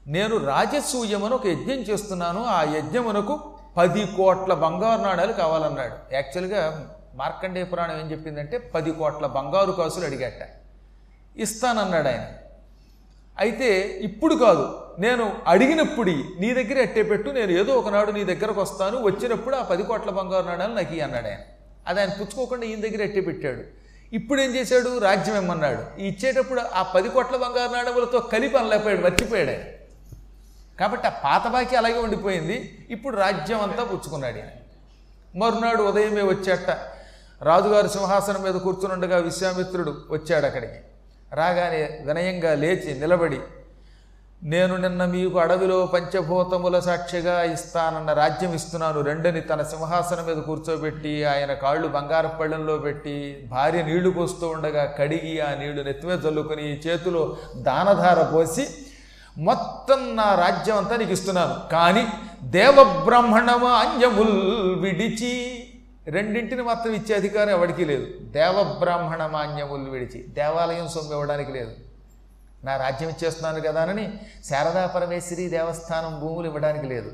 నేను 0.08 0.38
రాజసూయమని 0.38 1.34
ఒక 1.34 1.46
యజ్ఞం 1.46 1.76
చేస్తున్నాను. 1.76 2.46
ఆ 2.46 2.62
యజ్ఞమునకు 2.62 3.54
పది 3.78 4.06
కోట్ల 4.06 4.54
బంగారు 4.54 5.02
నాణాలు 5.02 5.34
కావాలన్నాడు. 5.34 6.14
యాక్చువల్గా 6.14 6.96
మార్కండేయ 7.16 7.64
పురాణం 7.64 8.00
ఏం 8.00 8.12
చెప్పిందంటే 8.12 8.58
పది 8.58 8.92
కోట్ల 8.92 9.26
బంగారు 9.26 9.72
కాసులు 9.72 10.06
అడిగాట. 10.06 10.42
ఇస్తానన్నాడు 11.38 12.08
ఆయన 12.08 12.28
అయితే 13.40 13.80
ఇప్పుడు 14.02 14.36
కాదు 14.36 14.82
నేను 15.00 15.38
అడిగినప్పుడు 15.48 16.12
నీ 16.12 16.54
దగ్గర 16.54 16.82
అట్టే 16.82 17.04
పెట్టు 17.04 17.30
నేను 17.30 17.52
ఏదో 17.52 17.74
ఒకనాడు 17.74 18.12
నీ 18.12 18.24
దగ్గరకు 18.24 18.62
వస్తాను 18.62 18.98
వచ్చినప్పుడు 19.02 19.56
ఆ 19.56 19.64
పది 19.64 19.84
కోట్ల 19.84 20.10
బంగారు 20.10 20.46
నాణాలు 20.46 20.74
నాకు 20.74 21.02
అన్నాడు 21.04 21.28
ఆయన 21.28 21.40
అది 21.88 22.00
ఆయన 22.00 22.10
పుచ్చుకోకుండా 22.10 22.66
ఈయన 22.66 22.80
దగ్గర 22.80 23.04
అట్టే 23.04 23.22
పెట్టాడు. 23.22 23.62
ఇప్పుడు 24.16 24.42
ఏం 24.42 24.56
చేశాడు? 24.56 24.98
రాజ్యం 24.98 25.38
ఇమ్మన్నాడు. 25.38 26.02
ఇచ్చేటప్పుడు 26.02 26.62
ఆ 26.62 26.82
పది 26.96 27.10
కోట్ల 27.10 27.36
బంగారు 27.36 27.72
నాడములతో 27.72 28.20
కలిపి 28.20 28.58
అనలేకపోయాడు 28.58 29.02
మర్చిపోయాడు 29.02 29.50
ఆయన 29.50 29.64
కాబట్టి 30.80 31.08
ఆ 31.08 31.10
పాత 31.10 31.48
బాకి 31.48 31.76
అలాగే 31.76 32.00
ఉండిపోయింది. 32.00 32.88
ఇప్పుడు 32.90 33.18
రాజ్యం 33.18 33.62
అంతా 33.62 33.84
పుచ్చుకున్నాడు 33.84 34.36
ఆయన 34.36 34.50
మరునాడు 35.36 35.84
ఉదయమే 35.84 36.22
వచ్చేట. 36.22 36.91
రాజుగారి 37.42 37.90
సింహాసనం 37.90 38.42
మీద 38.44 38.54
కూర్చునుండగా 38.54 39.18
విశ్వామిత్రుడు 39.18 39.92
వచ్చాడు 40.10 40.46
అక్కడికి. 40.46 40.80
రాగానే 41.34 42.02
వినయంగా 42.06 42.54
లేచి 42.54 43.00
నిలబడి 43.00 43.40
నేను 44.44 44.78
నిన్న 44.78 45.06
మీకు 45.06 45.40
అడవిలో 45.40 45.86
పంచభూతముల 45.86 46.80
సాక్షిగా 46.80 47.44
ఇస్తానన్న 47.44 48.14
రాజ్యం 48.14 48.54
ఇస్తున్నాను. 48.54 49.02
రెండని 49.02 49.42
తన 49.42 49.62
సింహాసనం 49.62 50.26
మీద 50.26 50.38
కూర్చోబెట్టి 50.38 51.24
ఆయన 51.26 51.54
కాళ్ళు 51.54 51.88
బంగారు 51.88 52.28
పళ్ళెంలో 52.28 52.78
పెట్టి 52.78 53.48
భార్య 53.52 53.84
నీళ్ళు 53.84 54.10
పోస్తూ 54.10 54.48
ఉండగా 54.48 54.86
కడిగి 55.00 55.42
ఆ 55.42 55.56
నీళ్ళు 55.60 55.82
నెత్తిమే 55.82 56.14
చల్లుకొని 56.14 56.82
చేతిలో 56.88 57.38
దానధార 57.56 58.22
పోసి 58.24 58.68
మొత్తం 59.38 60.16
నా 60.16 60.36
రాజ్యం 60.36 60.78
అంతా 60.78 60.96
నీకు 60.98 61.12
ఇస్తున్నాను. 61.12 61.56
కానీ 61.72 62.08
దేవబ్రాహ్మణమాన్యముల్ 62.44 64.38
విడిచి 64.80 65.61
రెండింటిని 66.12 66.62
మాత్రం 66.62 66.94
ఇచ్చే 66.94 67.16
అధికారం 67.16 67.50
ఎవడికి 67.50 67.86
లేదు. 67.86 68.08
దేవబ్రాహ్మణ 68.22 69.26
మాన్యములు 69.26 69.90
విడిచి 69.90 70.26
దేవాలయం 70.28 70.88
సొమ్ము 70.88 71.12
ఇవ్వడానికి 71.12 71.52
లేదు. 71.52 71.72
నా 72.64 72.78
రాజ్యం 72.78 73.10
ఇచ్చేస్తున్నాను 73.10 73.62
కదా 73.62 73.82
అని 73.82 74.20
శారదా 74.50 74.88
పరమేశ్వరి 74.88 75.48
దేవస్థానం 75.50 76.20
భూములు 76.20 76.48
ఇవ్వడానికి 76.48 76.86
లేదు. 76.86 77.12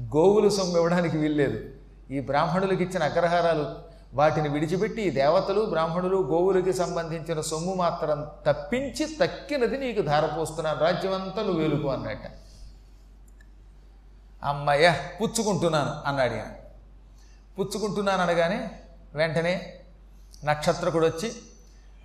గోవులు 0.00 0.48
సొమ్ము 0.48 0.76
ఇవ్వడానికి 0.76 1.16
వీల్లేదు 1.18 1.58
ఈ 2.10 2.20
బ్రాహ్మణులకు 2.20 2.82
ఇచ్చిన 2.82 3.02
అగ్రహారాలు 3.02 3.66
వాటిని 4.14 4.48
విడిచిపెట్టి 4.48 5.10
దేవతలు 5.10 5.60
బ్రాహ్మణులు 5.60 6.16
గోవులకి 6.16 6.72
సంబంధించిన 6.72 7.40
సొమ్ము 7.40 7.74
మాత్రం 7.74 8.26
తప్పించి 8.46 9.04
తక్కినది 9.20 9.78
నీకు 9.78 10.02
ధారపోస్తున్నాను. 10.02 10.80
రాజ్యం 10.80 11.14
అంతా 11.14 11.42
నువ్వు 11.42 11.60
వేలుకు 11.60 11.88
అన్నట్ట. 11.88 12.26
అమ్మయ్య 14.44 14.94
పుచ్చుకుంటున్నాను 15.22 16.08
అన్నాడు 16.08 16.32
ఆయన 16.32 16.50
పుచ్చుకుంటున్నాను 17.58 18.22
అనగానే 18.22 18.70
వెంటనే 19.14 19.74
నక్షత్రకుడు 20.44 21.06
వచ్చి 21.06 21.32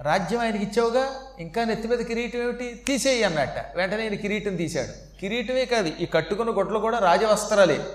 రాజ్యం 0.01 0.41
ఆయనకి 0.41 0.63
ఇచ్చావుగా 0.63 1.07
ఇంకా 1.39 1.63
నెత్తి 1.63 1.87
మీద 1.87 1.99
కిరీటం 1.99 2.39
ఏమిటి? 2.39 2.83
తీసేయి 2.87 3.23
అన్నట్ట. 3.23 3.77
వెంటనే 3.77 4.03
ఆయన 4.03 4.13
కిరీటం 4.13 4.55
తీశాడు. 4.55 5.19
కిరీటమే 5.21 5.65
కాదు 5.65 5.91
ఈ 5.99 6.05
కట్టుకున్న 6.05 6.51
గొడ్లు 6.51 6.79
కూడా 6.79 6.99
రాజవస్త్రాలే. 6.99 7.85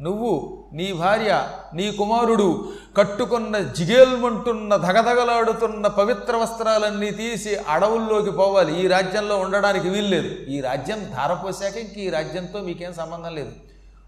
నువ్వు 0.00 0.64
నీ 0.72 0.92
భార్య 0.92 1.48
నీ 1.74 1.90
కుమారుడు 1.90 2.72
కట్టుకున్న 2.96 3.58
జిగేల్మంటున్న 3.58 4.76
ధగధగలాడుతున్న 4.76 5.86
పవిత్ర 5.86 6.36
వస్త్రాలన్నీ 6.36 7.10
తీసి 7.10 7.56
అడవుల్లోకి 7.56 8.30
పోవాలి. 8.30 8.84
ఈ 8.84 8.86
రాజ్యంలో 8.86 9.38
ఉండడానికి 9.38 9.88
వీల్లేదు. 9.88 10.28
ఈ 10.50 10.60
రాజ్యం 10.60 11.10
ధారపోసాక 11.16 11.76
ఇంక 11.76 11.98
ఈ 11.98 12.08
రాజ్యంతో 12.08 12.60
మీకేం 12.60 12.94
సంబంధం 12.94 13.34
లేదు. 13.34 13.52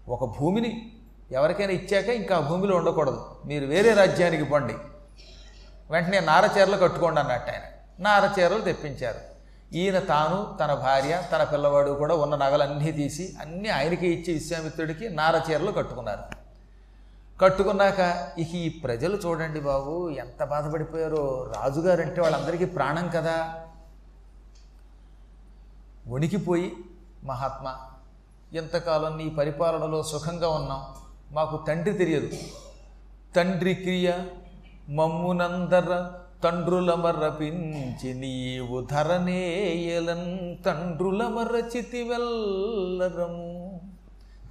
ఒక 0.09 0.39
భూమిని 0.39 0.91
ఎవరికైనా 1.31 1.73
ఇచ్చాక 1.73 2.07
ఇంకా 2.07 2.39
భూమిలో 2.39 2.77
ఉండకూడదు. 2.77 3.35
మీరు 3.45 3.65
వేరే 3.65 3.93
రాజ్యానికి 3.93 4.43
పండి. 4.43 4.75
వెంటనే 5.91 6.19
నారచీరలు 6.19 6.77
కట్టుకోండి 6.77 7.19
అన్నట్టు 7.19 7.51
ఆయన. 7.51 7.61
నారచీరలు 7.99 8.61
తెప్పించారు. 8.61 9.37
ఈయన 9.75 9.99
తాను 9.99 10.57
తన 10.59 10.73
భార్య 10.73 11.23
తన 11.31 11.43
పిల్లవాడు 11.43 11.91
కూడా 11.91 12.15
ఉన్న 12.15 12.35
నగలన్నీ 12.35 12.91
తీసి 12.91 13.35
అన్నీ 13.41 13.69
ఆయనకి 13.69 14.07
ఇచ్చి 14.07 14.33
విశ్వామిత్రుడికి 14.33 15.09
నారచీరలు 15.09 15.71
కట్టుకున్నారు. 15.71 16.23
కట్టుకున్నాక 17.41 18.29
ఇక 18.37 18.55
ఈ 18.55 18.69
ప్రజలు 18.69 19.17
చూడండి 19.17 19.59
బాబు 19.59 20.09
ఎంత 20.09 20.43
బాధపడిపోయారో. 20.43 21.51
రాజుగారంటే 21.55 22.21
వాళ్ళందరికీ 22.21 22.65
ప్రాణం 22.65 23.09
కదా. 23.09 23.65
వణికిపోయి 26.07 26.73
మహాత్మా 27.23 27.77
ఎంతకాలం 28.53 29.17
నీ 29.17 29.29
పరిపాలనలో 29.29 30.03
సుఖంగా 30.03 30.49
ఉన్నాం. 30.49 31.06
మాకు 31.31 31.65
తండ్రి 31.67 31.93
తెలియదు. 31.93 32.29
తండ్రి 33.35 33.73
క్రియ 33.73 34.13
మమ్మునందర 34.89 36.11
తండ్రుల 36.43 36.93
మర్రపించి 36.93 38.13
నీవు 38.13 38.81
ధరనేయలన్ 38.81 40.63
తండ్రుల 40.65 41.23
మర్రచితి 41.27 42.03
వెల్లరము 42.03 43.81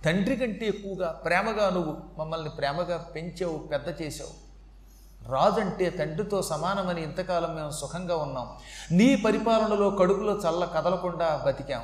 తండ్రి 0.05 0.37
కంటే 0.37 0.67
ఎక్కువగా 0.67 1.09
ప్రేమగా 1.11 1.71
నువ్వు 1.71 1.97
మమ్మల్ని 2.19 2.51
ప్రేమగా 2.51 2.97
పెంచావు 3.15 3.59
పెద్ద 3.59 4.03
చేసావు 4.03 4.47
రాజు 5.33 5.61
అంటే 5.61 5.91
తండ్రితో 5.91 6.43
సమానమని 6.43 7.03
ఇంతకాలం 7.03 7.57
మేము 7.57 7.71
సుఖంగా 7.71 8.17
ఉన్నాం. 8.17 8.49
నీ 8.91 9.17
పరిపాలనలో 9.17 9.91
కడుపులో 9.91 10.33
చల్ల 10.33 10.65
కదలకుండా 10.65 11.45
బతికాం. 11.47 11.83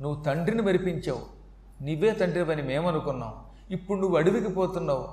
నువ్వు 0.00 0.22
తండ్రిని 0.22 0.62
మెరిపించావు. 0.62 1.22
నువ్వే 1.82 2.10
తండ్రివని 2.10 2.62
మేమనుకున్నాం. 2.62 3.34
ఇప్పుడు 3.70 4.00
నువ్వు 4.00 4.16
అడవికి 4.16 4.48
పోతున్నావు. 4.48 5.08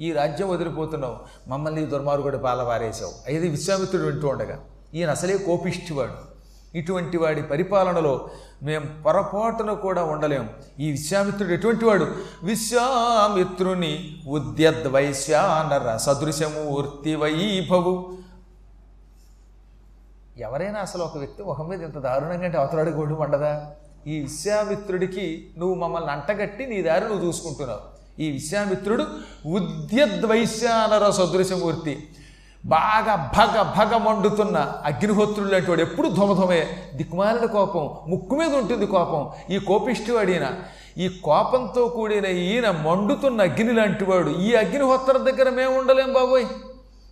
ఈ 0.00 0.12
రాజ్యం 0.12 0.48
వదిలిపోతున్నావు. 0.48 1.18
మమ్మల్ని 1.48 1.86
దుర్మార్గుడి 1.86 2.38
పాలవారేశావు 2.38 3.12
అయితే 3.26 3.48
విశ్వామిత్రుడు 3.48 4.06
వింటూ 4.06 4.28
ఉండగా 4.28 4.60
ఈయన 4.94 5.10
అసలే 5.10 5.36
కోపిష్టివాడు. 5.36 6.30
ఇటువంటి 6.78 7.16
వాడి 7.16 7.42
పరిపాలనలో 7.42 8.28
మేము 8.62 9.02
పొరపాటున 9.02 9.72
కూడా 9.72 10.04
ఉండలేం. 10.04 10.50
ఈ 10.80 10.90
విశ్వామిత్రుడు 10.90 11.52
ఎటువంటి 11.52 11.84
వాడు? 11.84 12.06
విశ్వామిత్రుని 12.42 14.22
ఉద్యద్వైశ్యానర 14.28 15.96
సదృశమూర్తి 15.96 17.14
వైభవు. 17.14 18.16
ఎవరైనా 20.38 20.80
అసలు 20.80 21.02
ఒక 21.02 21.18
వ్యక్తి 21.18 21.42
ముఖం 21.42 21.68
మీద 21.68 21.82
ఇంత 21.82 21.98
దారుణంగా 21.98 22.44
అంటే 22.44 22.58
అవతలాడికి 22.58 22.96
ఒడ్డు 22.96 23.14
మండదా 23.14 23.72
ఈ 24.06 24.20
విశ్వామిత్రుడికి 24.20 25.50
నువ్వు 25.58 25.74
మమ్మల్ని 25.74 26.10
అంటగట్టి 26.10 26.66
నీ 26.66 26.82
దారి 26.82 27.04
నువ్వు 27.04 27.26
చూసుకుంటున్నావు. 27.26 27.80
ఈ 28.22 28.30
విశ్వామిత్రుడు 28.30 29.06
ఉద్యద్వైశ్యానర 29.46 31.10
సదృశమూర్తి. 31.10 32.08
బాగా 32.64 33.32
భగ 33.38 33.62
భగ 33.78 33.96
మండుతున్న 33.96 34.80
అగ్నిహోత్రుడు 34.84 35.50
లాంటి 35.50 35.70
వాడు 35.70 35.80
ఎప్పుడు 35.80 36.08
ధుమధుమే 36.08 36.66
దిక్కుమారుడి 36.94 37.48
కోపం 37.48 37.90
ముక్కు 38.06 38.34
మీద 38.34 38.54
ఉంటుంది 38.54 38.86
కోపం. 38.86 39.30
ఈ 39.50 39.58
కోపిష్టి 39.58 40.12
వాడిన 40.12 40.48
ఈ 40.98 41.08
కోపంతో 41.08 41.88
కూడిన 41.88 42.26
ఈయన 42.26 42.70
మండుతున్న 42.70 43.42
అగ్ని 43.42 43.72
లాంటి 43.72 44.04
వాడు 44.04 44.30
ఈ 44.30 44.54
అగ్నిహోత్రం 44.54 45.24
దగ్గర 45.26 45.50
మేము 45.50 45.78
ఉండలేం 45.78 46.12
బాబోయ్. 46.12 46.44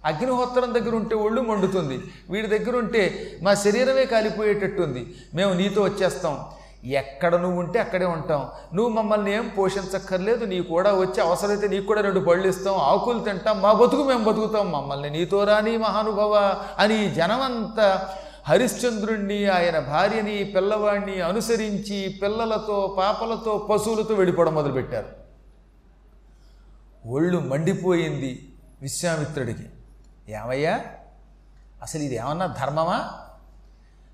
అగ్నిహోత్రం 0.04 0.74
దగ్గర 0.74 0.94
ఉంటే 0.94 1.14
ఒళ్ళు 1.14 1.40
మండుతుంది. 1.40 1.98
వీడి 2.30 2.46
దగ్గర 2.46 2.76
ఉంటే 2.76 3.32
మా 3.42 3.54
శరీరమే 3.54 4.04
కాలిపోయేటట్టుంది. 4.04 5.06
మేము 5.34 5.52
నీతో 5.52 5.82
వచ్చేస్తాం. 5.82 6.38
ఎక్కడ 6.84 7.36
నువ్వు 7.36 7.58
ఉంటే 7.58 7.78
అక్కడే 7.78 8.04
ఉంటాం. 8.04 8.48
నువ్వు 8.74 8.92
మమ్మల్ని 8.92 9.34
ఏం 9.34 9.52
పోషించక్కర్లేదు 9.58 10.44
నీ 10.44 10.60
కూడా 10.60 10.94
వచ్చి 10.94 11.20
అవసరమైతే 11.20 11.68
నీకు 11.68 11.86
కూడా 11.86 12.00
రెండు 12.00 12.20
పళ్ళు 12.20 12.48
ఇస్తాం 12.48 12.74
ఆకులు 12.74 13.18
తింటాం 13.18 13.62
మా 13.62 13.72
బతుకు 13.72 14.02
మేము 14.02 14.24
బతుకుతాం 14.24 14.72
మమ్మల్ని 14.72 15.10
నీతో 15.10 15.44
రాని 15.44 15.76
మహానుభవ 15.76 16.64
అని 16.78 17.14
జనమంతా 17.14 18.14
హరిశ్చంద్రుణ్ణి 18.48 19.46
ఆయన 19.46 19.78
భార్యని 19.78 20.44
పిల్లవాడిని 20.44 21.20
అనుసరించి 21.20 22.20
పిల్లలతో 22.22 22.94
పాపలతో 22.98 23.58
పశువులతో 23.58 24.14
వెళ్ళిపోవడం 24.14 24.54
మొదలుపెట్టారు. 24.54 25.06
ఒళ్ళు 27.08 27.38
మండిపోయింది 27.38 28.48
విశ్వామిత్రుడికి. 28.82 29.64
ఏమయ్యా? 30.28 30.80
అసలు 31.82 32.02
ఇది 32.02 32.16
ఏమన్నా 32.16 32.46
ధర్మమా? 32.46 33.10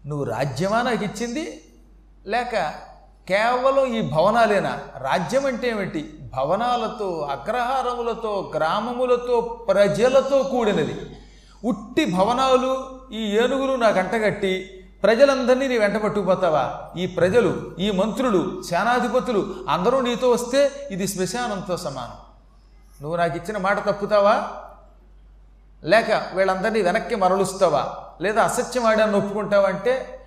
నువ్వు 0.07 0.25
రాజ్యమా 0.25 0.83
నాకు 0.83 1.05
ఇచ్చింది? 1.05 1.61
లేక 2.27 2.75
కేవలం 3.29 3.85
ఈ 3.85 4.01
భవనాలేనా? 4.11 4.79
రాజ్యం 4.99 5.47
అంటే 5.47 5.69
ఏమిటి? 5.69 6.19
భవనాలతో 6.35 7.29
అగ్రహారములతో 7.31 8.53
గ్రామములతో 8.57 9.41
ప్రజలతో 9.41 10.43
కూడినది. 10.43 11.17
ఉట్టి 11.65 12.05
భవనాలు 12.05 13.01
ఈ 13.13 13.37
ఏనుగులు 13.37 13.73
నాకు 13.77 13.99
అంటగట్టి 13.99 14.85
ప్రజలందరినీ 15.03 15.69
నీ 15.69 15.79
వెంట 15.79 15.97
పట్టుకుపోతావా? 15.97 16.91
ఈ 16.97 17.07
ప్రజలు 17.07 17.77
ఈ 17.79 17.91
మంత్రులు 17.91 18.63
సేనాధిపతులు 18.63 19.55
అందరూ 19.69 20.01
నీతో 20.01 20.31
వస్తే 20.31 20.89
ఇది 20.91 21.09
శ్మశానంతో 21.09 21.77
సమానం. 21.77 22.15
నువ్వు 23.03 23.17
నాకు 23.17 23.37
ఇచ్చిన 23.37 23.59
మాట 23.59 23.89
తప్పుతావా? 23.89 24.49
లేక 25.85 26.23
వీళ్ళందరినీ 26.35 26.83
వెనక్కి 26.83 27.15
మరలుస్తావా? 27.15 27.95
లేదా 28.21 28.43
అసత్యం 28.43 28.87
ఆడాన్ని 28.87 29.17
ఒప్పుకుంటావా 29.17 29.69
అంటే 29.69 30.24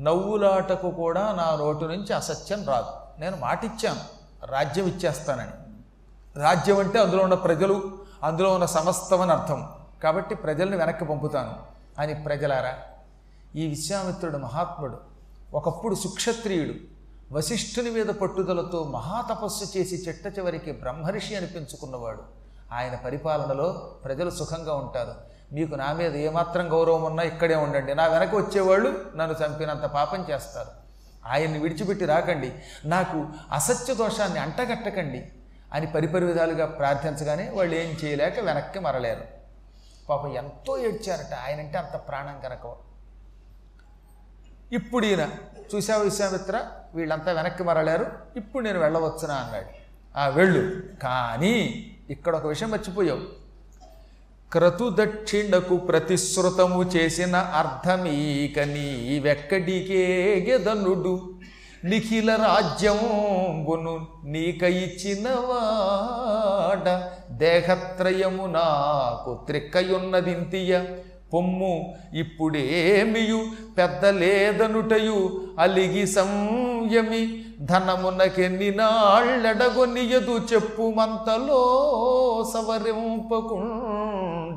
నవ్వులాటకు 0.00 0.90
కూడా 0.90 1.32
నా 1.32 1.56
నోటు 1.56 1.84
నుంచి 1.84 2.12
అసత్యం 2.12 2.64
రాదు. 2.64 3.20
నేను 3.20 3.36
మాటిచ్చాను. 3.36 4.00
రాజ్యం 4.46 4.86
ఇచ్చేస్తానని. 4.86 5.50
రాజ్యం 6.40 6.78
అంటే 6.78 6.98
అందులో 6.98 7.22
ఉన్న 7.22 7.34
ప్రజలు 7.34 7.98
అందులో 8.22 8.52
ఉన్న 8.52 8.66
సమస్తం 8.66 9.20
అని 9.20 9.32
అర్థం. 9.32 9.68
కాబట్టి 10.02 10.34
ప్రజల్ని 10.34 10.76
వెనక్కి 10.76 11.04
పంపుతాను. 11.04 11.56
అని 11.98 12.14
ప్రజలారా 12.14 12.74
ఈ 13.54 13.66
విశ్వామిత్రుడు 13.66 14.38
మహాత్ముడు 14.38 14.98
ఒకప్పుడు 15.54 15.94
సుక్షత్రియుడు 15.94 16.74
వశిష్ఠుని 17.32 17.90
మీద 17.90 18.06
పట్టుదలతో 18.06 18.84
మహాతపస్సు 18.84 19.78
చేసి 19.78 20.08
చిట్ట 20.08 20.38
చివరికి 20.38 20.72
బ్రహ్మర్షి 20.72 21.34
అనిపించుకున్నవాడు. 21.34 22.22
ఆయన 22.72 22.94
పరిపాలనలో 22.94 23.92
ప్రజలు 24.04 24.30
సుఖంగా 24.30 24.74
ఉంటారు. 24.74 25.14
మీకు 25.52 25.74
నా 25.74 25.92
మీద 25.92 26.16
ఏమాత్రం 26.16 26.72
గౌరవం 26.72 27.02
ఉన్నా 27.02 27.22
ఇక్కడే 27.22 27.54
ఉండండి. 27.54 27.94
నా 27.94 28.06
వెనక 28.06 28.34
వచ్చేవాళ్ళు 28.34 29.10
నన్ను 29.16 29.46
చంపినంత 29.46 29.82
పాపం 29.82 30.26
చేస్తారు. 30.30 30.68
ఆయన్ని 31.26 31.58
విడిచిపెట్టి 31.58 32.04
రాకండి. 32.04 32.52
నాకు 32.84 33.28
అసత్య 33.52 33.94
దోషాన్ని 33.94 34.38
అంటగట్టకండి 34.38 35.28
అని 35.72 35.86
పరిపరి 35.86 36.24
విధాలుగా 36.24 36.66
ప్రార్థించగానే 36.66 37.50
వాళ్ళు 37.50 37.76
ఏం 37.76 37.96
చేయలేక 38.04 38.40
వెనక్కి 38.40 38.78
మరలేరు. 38.78 39.24
పాపం 40.08 40.36
ఎంతో 40.36 40.78
ఏడ్చారట. 40.78 41.34
ఆయనంటే 41.34 41.78
అంత 41.78 42.00
ప్రాణం 42.08 42.40
కనుక 42.44 42.76
ఇప్పుడు 44.72 45.06
ఈయన 45.06 45.28
చూసావు 45.74 46.02
విశ్వామిత్ర? 46.02 46.64
వీళ్ళంతా 46.94 47.32
వెనక్కి 47.32 47.62
మరలేరు. 47.62 48.06
ఇప్పుడు 48.36 48.64
నేను 48.64 48.78
వెళ్ళవచ్చునా 48.78 49.34
అన్నాడు. 49.34 49.66
ఆ 50.18 50.28
వెళ్ళు. 50.28 50.80
కానీ 51.02 51.86
ఇక్కడ 52.10 52.36
ఒక 52.36 52.46
విషయం 52.46 52.70
మర్చిపోయావు. 52.70 53.39
క్రతుదక్షిణకు 54.52 55.76
ప్రతిశ్రుతము 55.76 56.96
చేసిన 56.96 57.36
అర్థమీక 57.36 58.58
నీవెక్కడికేగెదనుడు 58.58 61.36
నిఖిల 61.84 62.36
రాజ్యంబును 62.36 64.06
నీక 64.24 64.62
ఇచ్చిన 64.62 65.28
వాడ 65.28 67.00
దేహత్రయము 67.30 68.46
నాకు 68.46 69.46
త్రిక్కయున్నదింతియ. 69.46 70.80
పొమ్ము 71.32 71.94
ఇప్పుడేమియు 72.14 73.40
పెద్దలేదనుటయు 73.78 75.48
అలిగి 75.58 76.06
సంయమి 76.06 77.44
ధనమునకెన్ని 77.60 78.70
నాళ్ళడగొనియదు 78.70 80.46
చెప్పు 80.52 80.94
మంతలో 80.96 81.62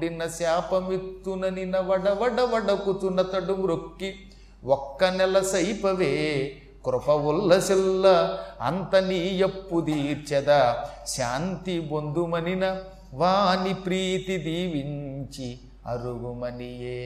సవరింపకుండిన 0.03 0.27
శాపమిత్తునని 0.27 1.65
వడవడ 1.77 2.41
వడకుతునతడు 2.41 3.53
మ్రొక్కి 3.53 4.15
ఒక్క 4.63 5.03
నెల 5.03 5.39
సైపవే 5.41 6.13
కృప 6.85 7.09
ఉల్లసిల్ల 7.09 8.39
అంత 8.61 8.95
నీయప్పు 8.95 9.81
తీర్చెద. 9.81 10.49
శాంతి 11.07 11.79
బొందుమనిన 11.79 12.81
వాని 13.13 13.73
ప్రీతి 13.73 14.37
దీవించి 14.37 15.59
అరుగుమనియే. 15.87 16.99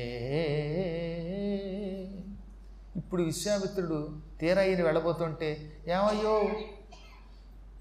ఇప్పుడు 2.95 3.23
విశ్వామిత్రుడు 3.23 4.09
తీరా 4.41 4.63
ఈయన 4.63 4.81
వెళ్ళబోతుంటే 4.81 5.71
ఏమయ్యో 5.87 6.49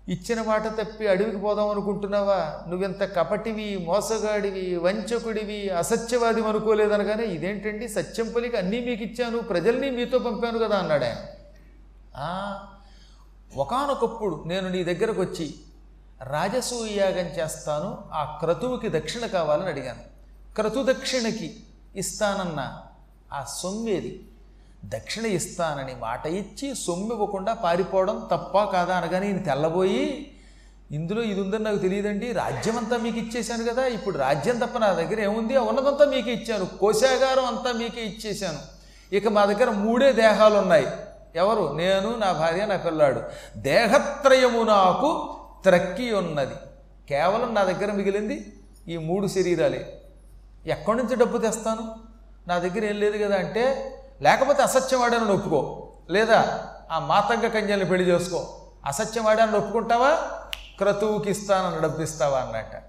ఇచ్చిన 0.09 0.43
మాట 0.43 0.67
తప్పి 0.67 1.07
అడవికి 1.07 1.37
పోదాం 1.37 1.69
అనుకుంటున్నావా? 1.69 2.65
నువ్వెంత 2.69 3.05
కపటివి 3.05 3.79
మోసగాడివి 3.79 4.77
వంచకుడివి 4.77 5.69
అసత్యవాది 5.71 6.41
అనుకోలేదనగానే 6.41 7.25
ఇదేంటండి? 7.25 7.89
సత్యం 7.89 8.33
పలికి 8.33 8.57
అన్నీ 8.57 8.81
మీకు 8.81 9.03
ఇచ్చాను 9.03 9.39
ప్రజల్ని 9.39 9.91
మీతో 9.91 10.19
పంపాను 10.19 10.59
కదా 10.59 10.77
అన్నాడు 10.77 11.05
ఆయన. 11.05 11.17
ఒకనొకప్పుడు 13.57 14.45
నేను 14.47 14.69
నీ 14.69 14.85
దగ్గరకు 14.85 15.21
వచ్చి 15.21 15.55
రాజసూయాగం 16.23 17.27
చేస్తాను 17.27 18.05
ఆ 18.13 18.37
క్రతువుకి 18.41 18.99
దక్షిణ 18.99 19.27
కావాలని 19.27 19.69
అడిగాను. 19.69 20.03
క్రతు 20.55 20.93
దక్షిణకి 20.93 21.57
ఇస్తానన్న 21.97 22.83
ఆ 23.33 23.45
సొమ్మేది 23.45 24.26
దక్షిణ 24.89 25.27
ఇస్తానని 25.27 25.95
మాట 26.01 26.27
ఇచ్చి 26.27 26.75
సొమ్మివ్వకుండా 26.75 27.55
పారిపోవడం 27.55 28.29
తప్ప 28.31 28.65
కాదా 28.65 28.97
అనగానే 28.97 29.27
ఈయన 29.27 29.39
తెల్లబోయి 29.39 30.33
ఇందులో 30.91 31.23
ఇది 31.23 31.41
ఉందని 31.41 31.65
నాకు 31.65 31.77
తెలియదండి. 31.77 32.33
రాజ్యం 32.33 32.79
అంతా 32.79 32.97
మీకు 32.97 33.19
ఇచ్చేశాను 33.19 33.65
కదా. 33.65 33.87
ఇప్పుడు 33.87 34.19
రాజ్యం 34.19 34.59
తప్ప 34.59 34.79
నా 34.79 34.93
దగ్గర 34.93 35.21
ఏముంది? 35.21 35.57
ఆ 35.57 35.63
ఉన్నదంతా 35.63 36.05
మీకే 36.05 36.33
ఇచ్చాను. 36.33 36.67
కోశాగారం 36.81 37.45
అంతా 37.45 37.73
మీకే 37.73 38.01
ఇచ్చేశాను. 38.01 38.59
ఇక 39.15 39.29
మా 39.29 39.45
దగ్గర 39.45 39.71
మూడే 39.71 40.13
దేహాలు 40.13 40.59
ఉన్నాయి 40.59 40.87
ఎవరు? 41.37 41.73
నేను 41.77 42.17
నా 42.17 42.33
భార్య 42.33 42.67
నా 42.67 42.77
పిల్లాడు. 42.77 43.23
దేహత్రయము 43.57 44.63
నాకు 44.63 45.35
త్రక్కి 45.63 46.13
ఉన్నది 46.13 46.55
కేవలం 47.09 47.55
నా 47.55 47.65
దగ్గర 47.65 47.93
మిగిలింది 47.93 48.53
ఈ 48.89 48.97
మూడు 48.97 49.27
శరీరాలే. 49.27 50.03
ఎక్కడి 50.67 50.99
నుంచి 50.99 51.17
డబ్బు 51.17 51.39
తెస్తాను? 51.39 51.95
నా 52.49 52.59
దగ్గర 52.59 52.85
ఏం 52.85 53.01
లేదు 53.01 53.25
కదా 53.25 53.37
అంటే 53.37 53.93
లేకపోతే 54.23 54.63
అసత్యం 54.63 55.01
ఒప్పుకో. 55.31 55.89
లేదా 56.11 56.65
ఆ 56.91 56.99
మాతంగ 56.99 57.49
కన్యల్ని 57.49 57.87
పెళ్ళి 57.87 58.11
చేసుకో. 58.11 58.55
అసత్యం 58.87 59.27
ఒప్పుకుంటావా? 59.55 60.19
క్రతువుకి 60.79 61.31
ఇస్తానని 61.31 61.83
డబ్బిస్తావా 61.83 62.39
అన్నట్ట. 62.39 62.85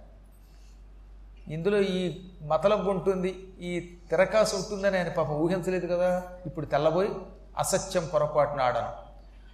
ఇందులో 1.47 1.77
ఈ 1.77 2.27
మతలబు 2.41 2.89
ఉంటుంది 2.89 3.53
ఈ 3.61 3.97
తిరకాసు 4.09 4.55
ఉంటుందని 4.55 4.97
ఆయన 4.97 5.09
పాపం 5.09 5.29
ఊహించలేదు 5.29 5.95
కదా. 5.95 6.23
ఇప్పుడు 6.45 6.65
తెల్లబోయి 6.65 7.11
అసత్యం 7.57 8.09
పొరపాటున 8.13 8.61
ఆడను. 8.61 9.06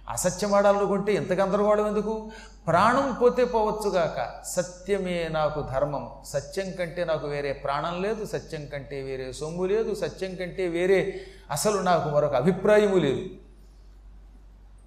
అసత్యం 0.08 0.54
ఆడాలనుకుంటే 0.54 1.14
ఎంత 1.14 1.32
గందరగోళం 1.32 1.86
ఎందుకు? 1.86 2.30
ప్రాణం 2.66 3.16
పోతే 3.22 3.44
పోవచ్చుగాక 3.44 4.44
సత్యమే 4.44 5.28
నాకు 5.28 5.62
ధర్మం. 5.62 6.10
సత్యం 6.24 6.72
కంటే 6.72 7.04
నాకు 7.04 7.26
వేరే 7.26 7.52
ప్రాణం 7.52 8.02
లేదు. 8.02 8.24
సత్యం 8.24 8.66
కంటే 8.66 9.02
వేరే 9.02 9.32
సొమ్ము 9.32 9.64
లేదు. 9.64 9.94
సత్యం 9.94 10.34
కంటే 10.34 10.68
వేరే 10.68 11.20
అసలు 11.50 11.78
నాకు 11.78 12.08
మరొక 12.08 12.34
అభిప్రాయము 12.34 12.96
లేదు. 12.96 13.26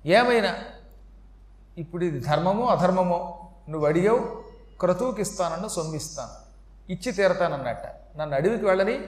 ఏమైనా? 0.05 0.55
ఇప్పుడు 1.77 2.05
ఇది 2.05 2.19
ధర్మమో 2.19 2.65
అధర్మమో 2.65 3.49
నువ్వు 3.69 3.87
అడిగావు 3.87 4.43
క్రతువుకి 4.79 5.21
ఇస్తానన్న 5.21 5.67
సొమ్మిస్తాను. 5.67 6.47
ఇచ్చి 6.91 7.11
తీరతానన్నట్ట. 7.11 7.85
నన్ను 8.17 8.35
అడవికి 8.35 8.65
వెళ్ళని 8.65 8.99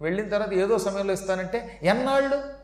వెళ్ళిన 0.00 0.28
తర్వాత 0.28 0.52
ఏదో 0.52 0.78
సమయంలో 0.78 1.12
ఇస్తానంటే 1.12 1.80
ఎన్నాళ్ళు? 1.82 2.55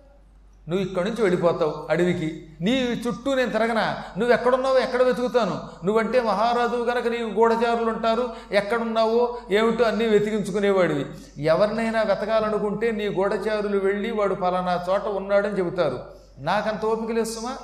నువ్వు 0.69 0.87
ఇక్కడి 0.87 1.11
నుంచి 1.11 1.23
వెళ్ళిపోతావు 1.23 1.87
అడవికి. 1.91 2.49
నీ 2.61 2.73
చుట్టూ 3.07 3.35
నేను 3.35 3.51
తిరగన? 3.51 3.81
నువ్వు 4.19 4.33
ఎక్కడున్నావో 4.35 4.79
ఎక్కడ 4.79 5.03
వెతుకుతాను? 5.03 5.87
నువ్వంటే 5.87 6.21
మహారాజు 6.21 6.85
కనుక 6.85 7.07
నీ 7.07 7.19
గూఢచారులు 7.19 7.91
ఉంటారు 7.91 8.29
ఎక్కడున్నావో 8.53 9.39
ఏమిటో 9.51 9.85
అన్నీ 9.85 10.07
వెతికించుకునేవాడివి. 10.07 11.07
ఎవరినైనా 11.43 12.03
వెతకాలనుకుంటే 12.03 12.91
నీ 12.91 13.09
గూఢచారులు 13.09 13.79
వెళ్ళి 13.79 14.11
వాడు 14.11 14.35
ఫలానా 14.35 14.85
చోట 14.91 15.05
ఉన్నాడని 15.07 15.59
చెబుతారు. 15.59 16.01
నాకంత 16.39 16.85
ఓపిక 16.85 17.11
లేస్తుమా 17.11 17.57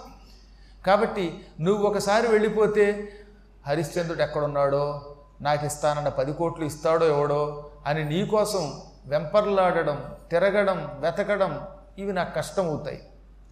కాబట్టి 0.86 1.40
నువ్వు 1.60 1.86
ఒకసారి 1.86 2.26
వెళ్ళిపోతే 2.26 3.12
హరిశ్చంద్రుడు 3.66 4.22
ఎక్కడున్నాడో 4.22 5.14
నాకు 5.40 5.66
ఇస్తానన్న 5.66 6.08
పది 6.08 6.32
కోట్లు 6.32 6.64
ఇస్తాడో 6.64 7.06
ఎవడో 7.06 7.64
అని 7.86 8.04
నీకోసం 8.04 8.72
వెంపర్లాడడం 9.06 10.02
తిరగడం 10.30 10.88
వెతకడం 11.00 11.60
ఇవి 11.98 12.12
నాకు 12.12 12.34
కష్టం 12.34 12.66
అవుతాయి 12.66 13.02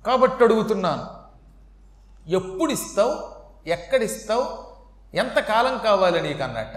కాబట్టి 0.07 0.45
అడుగుతున్నాను 0.45 1.07
ఎప్పుడు 2.31 2.73
ఇస్తావు 2.73 3.15
ఎక్కడిస్తావు 3.69 4.45
ఎంత 5.17 5.39
కాలం 5.39 5.79
కావాలి 5.85 6.21
నీకు 6.21 6.43
అన్నట్ట. 6.43 6.77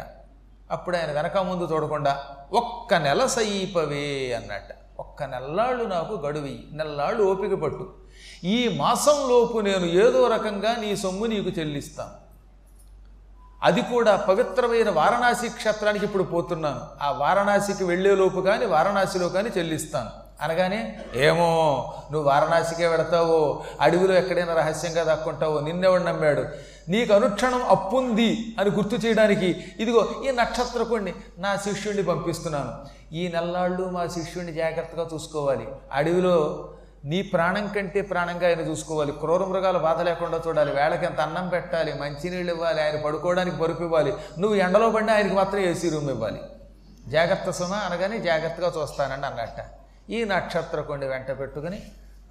అప్పుడు 0.72 0.98
ఆయన 0.98 1.12
వెనక 1.12 1.38
ముందు 1.38 1.74
చూడకుండా 1.74 2.24
ఒక్క 2.54 2.94
నెల 2.94 3.26
సయీపవే 3.26 4.34
అన్నట్ట. 4.34 4.76
ఒక్క 5.00 5.24
నెల్లాళ్ళు 5.24 5.84
నాకు 5.84 6.14
గడువి 6.14 6.68
నెల్లాళ్ళు 6.72 7.24
ఓపిక 7.24 7.54
పట్టు. 7.54 7.94
ఈ 8.44 8.78
మాసంలోపు 8.78 9.60
నేను 9.60 9.86
ఏదో 9.86 10.28
రకంగా 10.28 10.76
నీ 10.76 10.96
సొమ్ము 10.96 11.26
నీకు 11.26 11.50
చెల్లిస్తాను. 11.50 12.12
అది 13.64 13.82
కూడా 13.82 14.16
పవిత్రమైన 14.16 14.90
వారణాసి 14.90 15.50
క్షేత్రానికి 15.50 16.06
ఇప్పుడు 16.06 16.24
పోతున్నాను. 16.24 16.82
ఆ 17.02 17.12
వారణాసికి 17.12 17.84
వెళ్ళేలోపు 17.84 18.40
కానీ 18.40 18.66
వారణాసిలో 18.66 19.30
కానీ 19.30 19.50
చెల్లిస్తాను. 19.58 20.29
అనగానే 20.42 21.00
ఏమో 21.16 21.48
నువ్వు 22.12 22.30
వారణాసికే 22.30 22.88
వెడతావు 22.88 23.64
అడవిలో 23.82 24.14
ఎక్కడైనా 24.14 24.54
రహస్యంగా 24.54 25.04
దాక్కుంటావో 25.04 25.60
నిన్నెవడు 25.60 26.04
నమ్మాడు? 26.04 26.46
నీకు 26.90 27.14
అనుక్షణం 27.14 27.64
అప్పుంది 27.64 28.56
అని 28.60 28.70
గుర్తు 28.70 28.96
చేయడానికి 28.96 29.66
ఇదిగో 29.80 30.10
ఈ 30.26 30.32
నక్షత్రకుణ్ణి 30.32 31.14
నా 31.38 31.56
శిష్యుణ్ణి 31.56 32.04
పంపిస్తున్నాను. 32.04 32.72
ఈ 33.16 33.28
నెల్లాళ్ళు 33.28 33.90
మా 33.90 34.08
శిష్యుణ్ణి 34.08 34.54
జాగ్రత్తగా 34.54 35.08
చూసుకోవాలి. 35.14 35.68
అడవిలో 35.92 36.70
నీ 37.06 37.22
ప్రాణం 37.22 37.68
కంటే 37.68 38.02
ప్రాణంగా 38.02 38.48
ఆయన 38.48 38.60
చూసుకోవాలి. 38.60 39.12
క్రూర 39.12 39.44
మృగాల 39.44 39.78
బాధ 39.78 40.02
లేకుండా 40.02 40.42
చూడాలి. 40.48 40.72
వేళకి 40.72 41.06
ఎంత 41.06 41.20
అన్నం 41.20 41.48
పెట్టాలి 41.48 41.94
మంచినీళ్ళు 41.94 42.54
ఇవ్వాలి 42.54 42.82
ఆయన 42.82 43.02
పడుకోవడానికి 43.02 43.58
పరుపు 43.58 43.84
ఇవ్వాలి. 43.84 44.14
నువ్వు 44.40 44.58
ఎండలో 44.58 44.90
పడినా 44.90 45.14
ఆయనకి 45.14 45.34
మాత్రం 45.34 45.60
ఏసీ 45.60 45.90
రూమ్ 45.90 46.10
ఇవ్వాలి. 46.10 46.42
జాగ్రత్త 47.08 47.50
సుమ 47.50 47.74
అనగానే 47.74 48.18
జాగ్రత్తగా 48.20 48.82
చూస్తానండి 48.82 49.28
అన్నట్ట. 49.28 49.60
ఈ 50.10 50.24
నక్షత్రకొండి 50.24 51.08
వెంట 51.08 51.40
పెట్టుకుని 51.40 51.82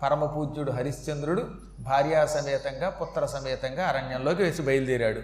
పరమపూజ్యుడు 0.03 0.73
హరిశ్చంద్రుడు 0.73 1.47
భార్యా 1.81 2.27
సమేతంగా 2.27 2.89
పుత్ర 2.89 3.27
సమేతంగా 3.27 3.87
అరణ్యంలోకి 3.87 4.43
వేసి 4.43 4.63
బయలుదేరాడు. 4.63 5.21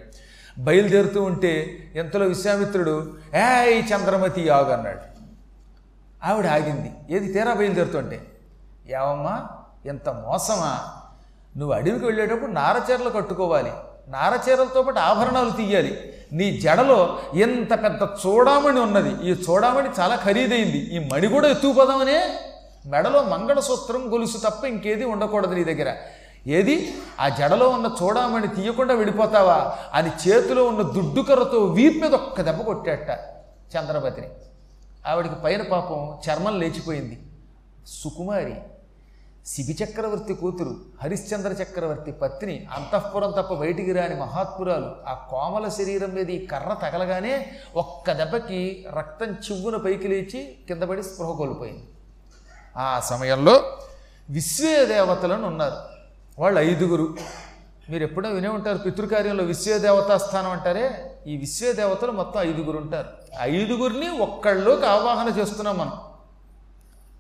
బయలుదేరుతూ 0.59 1.23
ఉంటే 1.23 1.77
ఎంతలో 1.95 2.27
విశ్వామిత్రుడు 2.27 3.15
ఏ 3.37 3.81
చంద్రమతి 3.81 4.49
ఆగు 4.49 4.73
అన్నాడు. 4.73 5.01
ఆవిడ 6.25 6.47
ఆగింది. 6.47 6.93
ఏది 7.11 7.33
తీరా 7.33 7.55
బయలుదేరుతుంటే? 7.55 8.27
ఏమమ్మా 8.89 9.47
ఇంత 9.87 10.09
మోసమా? 10.09 10.87
నువ్వు 11.57 11.75
అడవికి 11.75 12.05
వెళ్ళేటప్పుడు 12.05 12.51
నారచీరలు 12.51 13.11
కట్టుకోవాలి. 13.11 13.73
నారచీరలతో 14.09 14.83
పాటు 14.83 14.99
ఆభరణాలు 14.99 15.51
తీయాలి. 15.51 16.14
నీ 16.35 16.61
జడలో 16.61 17.19
ఎంత 17.35 17.83
పెద్ద 17.83 18.03
చూడామణి 18.03 18.81
ఉన్నది. 18.81 19.31
ఈ 19.31 19.35
చూడామణి 19.35 19.89
చాలా 20.01 20.17
ఖరీదైంది. 20.17 20.79
ఈ 20.79 21.09
మణి 21.13 21.27
కూడా 21.27 21.49
ఎత్తుకుపోదామనే 21.49 22.39
మెడలో 22.87 23.23
మంగళసూత్రం 23.23 24.13
గొలుసు 24.13 24.39
తప్ప 24.39 24.65
ఇంకేది 24.65 25.05
ఉండకూడదు 25.05 25.55
నీ 25.55 25.65
దగ్గర. 25.65 25.95
ఏది? 26.47 26.95
ఆ 27.21 27.29
జడలో 27.29 27.69
ఉన్న 27.69 27.91
చూడామణి 28.03 28.49
తీయకుండా 28.49 28.95
విడిపోతావా? 28.95 29.77
అని 29.95 30.09
చేతిలో 30.09 30.65
ఉన్న 30.65 30.83
దుడ్డు 30.83 31.21
కర్రతో 31.21 31.59
వీపు 31.59 31.99
మీద 31.99 32.15
ఒక్క 32.15 32.43
దెబ్బ 32.43 32.63
కొట్టాట 32.63 33.11
చంద్రపతిని. 33.77 34.29
ఆవిడికి 35.07 35.35
పైన 35.45 35.63
పాపం 35.63 36.19
చర్మం 36.31 36.59
లేచిపోయింది. 36.59 37.23
సుకుమారి 37.87 38.55
శిబి 39.47 39.79
చక్రవర్తి 39.85 40.35
కూతురు 40.35 40.77
హరిశ్చంద్ర 41.03 41.63
చక్రవర్తి 41.63 42.13
పత్ని 42.13 42.67
అంతఃపురం 42.73 43.31
తప్ప 43.31 43.55
బయటికి 43.55 43.93
రాని 43.93 44.21
మహాత్పురాలు 44.21 44.93
ఆ 45.09 45.15
కోమల 45.31 45.69
శరీరం 45.69 46.11
మీద 46.11 46.31
ఈ 46.31 46.47
కర్ర 46.47 46.75
తగలగానే 46.75 47.53
ఒక్క 47.77 48.13
దెబ్బకి 48.13 48.87
రక్తం 48.99 49.27
చివ్వున 49.27 49.77
పైకి 49.77 50.09
లేచి 50.09 50.57
కిందపడి 50.69 51.03
స్పృహ 51.03 51.37
కోల్పోయింది. 51.37 51.89
ఆ 52.77 53.01
సమయంలో 53.01 53.79
విశ్వేదేవతలను 54.31 55.47
ఉన్నారు. 55.47 55.77
వాళ్ళు 56.39 56.61
ఐదుగురు. 56.61 57.17
మీరు 57.91 58.03
ఎప్పుడో 58.03 58.29
వినే 58.29 58.49
ఉంటారు 58.49 58.79
పితృకార్యంలో 58.79 59.45
విశ్వేదేవతా 59.45 60.19
స్థానం 60.19 60.51
అంటారే? 60.51 61.17
ఈ 61.27 61.37
విశ్వేదేవతలు 61.37 62.13
మొత్తం 62.13 62.41
ఐదుగురు 62.41 62.79
ఉంటారు. 62.79 63.09
ఐదుగురిని 63.41 64.09
ఒక్కళ్ళలోకి 64.09 64.87
ఆవాహన 64.87 65.39
చేస్తున్నాం 65.39 65.79
మనం. 65.79 66.14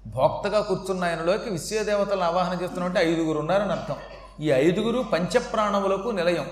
భోక్తగా 0.06 0.60
కూర్చున్న 0.60 1.04
ఆయనలోకి 1.04 1.50
విశ్వదేవతలను 1.50 2.22
ఆవాహన 2.22 2.62
చేస్తున్నామంటే 2.62 3.10
ఐదుగురు 3.10 3.38
ఉన్నారని 3.38 3.72
అర్థం. 3.72 3.96
ఈ 4.40 4.50
ఐదుగురు 4.50 5.00
పంచప్రాణములకు 5.00 6.08
నిలయం. 6.08 6.48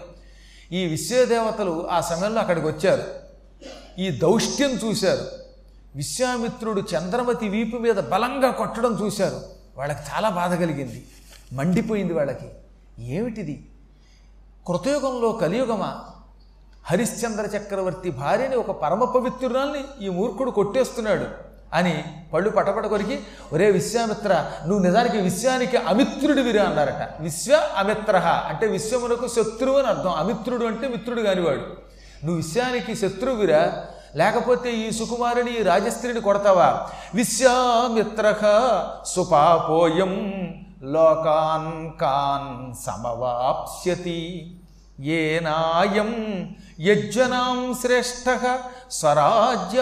ఈ 0.72 0.86
విశ్వదేవతలు 0.86 1.88
ఆ 1.90 2.00
సమయంలో 2.00 2.40
అక్కడికి 2.40 2.66
వచ్చారు. 2.66 3.02
ఈ 4.00 4.10
దౌష్ట్యం 4.10 4.70
చూశారు. 4.70 5.20
విశ్వామిత్రుడు 5.96 6.80
చంద్రమతి 6.80 7.48
వీపు 7.48 7.76
మీద 7.76 7.94
బలంగా 7.94 8.50
కొట్టడం 8.50 8.98
చూశారు. 9.04 9.40
వాళ్ళకి 9.76 10.00
చాలా 10.00 10.28
బాధ 10.28 10.54
కలిగింది. 10.54 11.08
మండిపోయింది 11.52 12.12
వాళ్ళకి. 12.12 12.48
ఏమిటిది? 12.98 13.70
కృతయుగంలో 14.66 15.32
కలియుగమా? 15.32 16.00
హరిశ్చంద్ర 16.84 17.56
చక్రవర్తి 17.56 18.10
భార్యని 18.10 18.56
ఒక 18.56 18.70
పరమ 18.70 19.04
పవిత్రురాల్ని 19.04 20.06
ఈ 20.06 20.08
మూర్ఖుడు 20.08 20.50
కొట్టేస్తున్నాడు. 20.50 21.51
అని 21.72 22.04
పళ్ళు 22.32 22.50
పటపట 22.50 22.86
కొరికి 22.86 23.20
ఒరే 23.52 23.70
విశ్వామిత్ర 23.70 24.50
నువ్వు 24.66 24.84
నిజానికి 24.84 25.18
విశ్వానికి 25.18 25.76
అమిత్రుడివిరా 25.76 26.64
అన్నారట. 26.64 27.22
విశ్వ 27.22 27.68
అమిత్ర 27.76 28.16
అంటే 28.48 28.66
విశ్వమునకు 28.66 29.28
శత్రువు 29.28 29.78
అని 29.78 29.86
అర్థం. 29.86 30.10
అమిత్రుడు 30.10 30.64
అంటే 30.64 30.88
మిత్రుడు 30.88 31.22
కానివాడు. 31.22 31.92
నువ్వు 32.24 32.36
విశ్వానికి 32.36 32.94
శత్రువురా 32.94 33.84
లేకపోతే 34.16 34.72
ఈ 34.72 34.90
సుకుమారిని 34.90 35.60
ఈ 35.60 35.62
రాజస్త్రిని 35.62 36.20
కొడతావా? 36.20 36.88
విశ్వామిత్ర 37.14 38.34
సుపాపోయం 39.06 40.42
లోకాన్ 40.82 42.00
కాన్ 42.00 42.74
సమవాప్స్యతి 42.86 44.56
ఏనాయం 45.00 46.10
యజ్జనాం 46.82 47.58
శ్రేష్ఠ 47.80 48.28
స్వరాజ్యాదవరోపిత 48.90 49.80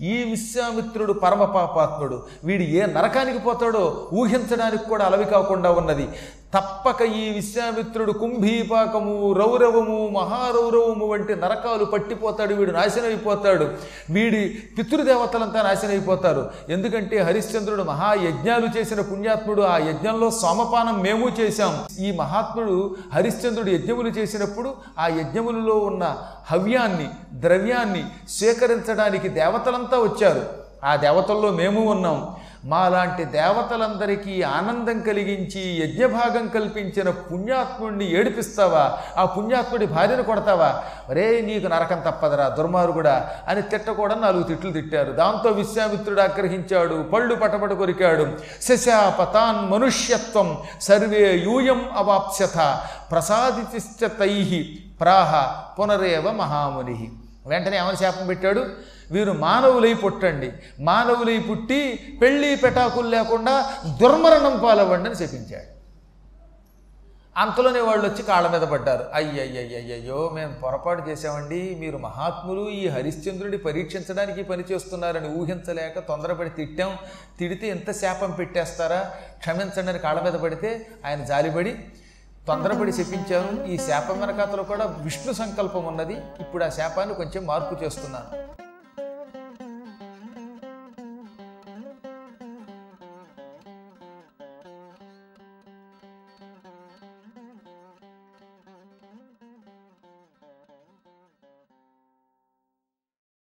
ఈ 0.00 0.16
విశ్వామిత్రుడు 0.30 1.12
పరమపాపాత్ముడు. 1.12 2.16
వీడు 2.44 2.62
ఏ 2.62 2.82
నరకానికి 2.96 3.38
పోతాడో 3.38 3.82
ఊహించడానికి 4.12 4.84
కూడా 4.88 5.04
అలవి 5.04 5.24
కాకుండా 5.24 5.70
ఉన్నది. 5.80 6.06
తప్పక 6.54 7.02
ఈ 7.02 7.30
విశ్వామిత్రుడు 7.30 8.12
కుంభీపాకము 8.12 9.32
రౌరవము 9.32 10.08
మహారౌరవము 10.08 11.06
వంటి 11.06 11.36
నరకాలు 11.36 11.84
పట్టిపోతాడు 11.84 12.54
వీడు 12.54 12.70
నాశనం 12.70 13.04
అయిపోతాడు 13.04 13.68
వీడి 14.10 14.48
పితృదేవతలంతా 14.78 15.62
నాశనం 15.62 15.90
అయిపోతారు 15.90 16.50
ఎందుకంటే 16.68 17.18
హరిశ్చంద్రుడు 17.18 17.82
మహాయజ్ఞాలు 17.82 18.78
చేసిన 18.78 19.00
పుణ్యాత్ముడు 19.00 19.62
ఆ 19.62 19.78
యజ్ఞంలో 19.78 20.30
సోమపానం 20.30 21.02
మేము 21.02 21.28
చేశాం. 21.40 21.86
ఈ 22.00 22.12
మహాత్ముడు 22.12 22.96
హరిశ్చంద్రుడు 23.14 23.70
యజ్ఞములు 23.70 24.08
చేసినప్పుడు 24.08 24.74
ఆ 24.98 25.06
యజ్ఞములలో 25.06 25.74
ఉన్న 25.74 26.16
హవ్యాన్ని 26.50 27.08
ద్రవ్యాన్ని 27.32 28.04
స్వీకరించడానికి 28.28 29.28
దేవతలంతా 29.28 29.98
వచ్చారు. 29.98 30.42
ఆ 30.84 30.96
దేవతల్లో 30.96 31.50
మేము 31.50 31.90
ఉన్నాం. 31.90 32.36
మాలాంటి 32.64 33.24
దేవతలందరికీ 33.24 34.42
ఆనందం 34.42 35.00
కలిగించి 35.00 35.82
యజ్ఞభాగం 35.82 36.48
కల్పించిన 36.48 37.10
పుణ్యాత్ముడిని 37.10 38.12
ఏడిపిస్తావా? 38.12 38.98
ఆ 39.16 39.24
పుణ్యాత్ముడి 39.24 39.86
భార్యను 39.86 40.22
కొడతావా? 40.22 40.82
రే 41.10 41.40
నీకు 41.40 41.66
నరకం 41.66 42.00
తప్పదరా 42.00 42.48
దుర్మార్గుడా 42.48 43.30
అని 43.48 43.62
తిట్టకూడని 43.62 44.20
నాలుగు 44.20 44.42
తిట్లు 44.42 44.72
తిట్టారు. 44.72 45.12
దాంతో 45.12 45.50
విశ్వామిత్రుడు 45.50 46.20
ఆగ్రహించాడు 46.20 47.02
పళ్ళు 47.02 47.34
పటపట 47.34 47.72
కొరికాడు. 47.72 48.26
శశాపతాన్ 48.62 49.72
మనుష్యత్వం 49.72 50.58
సర్వే 50.80 51.36
యూయం 51.36 51.90
అవాప్స్యత 51.96 52.80
ప్రసాదితిశ్చ 53.10 54.08
తై 54.08 54.64
ప్రాహ 55.00 55.52
పునరేవ 55.78 56.30
మహాముని. 56.30 57.12
వెంటనే 57.46 57.76
ఏమని 57.76 57.96
శాపం 57.96 58.26
పెట్టాడు? 58.26 58.66
వీరు 59.10 59.32
మానవులై 59.32 59.94
పుట్టండి. 59.94 60.52
మానవులై 60.80 61.38
పుట్టి 61.38 61.80
పెళ్ళి 62.22 62.56
పెటాకులు 62.56 63.08
లేకుండా 63.08 63.74
దుర్మరణం 64.00 64.60
పాలవ్వండి 64.64 65.08
అని 65.08 65.18
చెప్పించాడు 65.18 65.72
అంతలోనే 67.36 67.80
వాళ్ళు 67.80 68.08
వచ్చి 68.08 68.22
కాళ్ళ 68.22 68.48
మీద 68.48 68.60
పడ్డారు. 68.60 69.04
అయ్యయ్యయ్యయ్యో 69.14 70.30
మేము 70.34 70.54
పొరపాటు 70.54 71.08
చేసామండి 71.08 71.76
మీరు 71.80 71.98
మహాత్ములు 71.98 72.68
ఈ 72.68 72.88
హరిశ్చంద్రుడి 72.88 73.58
పరీక్షించడానికి 73.58 74.42
పని 74.42 74.64
చేస్తున్నారని 74.72 75.28
ఊహించలేక 75.28 75.98
తొందరపడి 75.98 76.50
తిట్టాం. 76.50 76.98
తిడితే 77.38 77.68
ఎంత 77.68 77.90
శాపం 77.90 78.30
పెట్టేస్తారా? 78.30 79.10
క్షమించండి 79.38 79.90
అని 79.90 79.98
కాళ్ళ 79.98 80.20
మీద 80.22 80.32
పడితే 80.32 80.86
ఆయన 81.06 81.24
జాలిపడి 81.24 81.78
తొందరపడి 82.46 82.92
శపించాను. 82.92 83.64
ఈ 83.64 83.78
శాపం 83.78 84.20
వెనకాతలో 84.20 84.62
కూడా 84.62 84.84
విష్ణు 84.84 85.32
సంకల్పం 85.32 85.84
ఉన్నది. 85.84 86.14
ఇప్పుడు 86.40 86.64
ఆ 86.64 86.68
శాపాన్ని 86.68 87.14
కొంచెం 87.14 87.46
మార్పు 87.46 87.84
చేస్తున్నాను. 87.84 88.28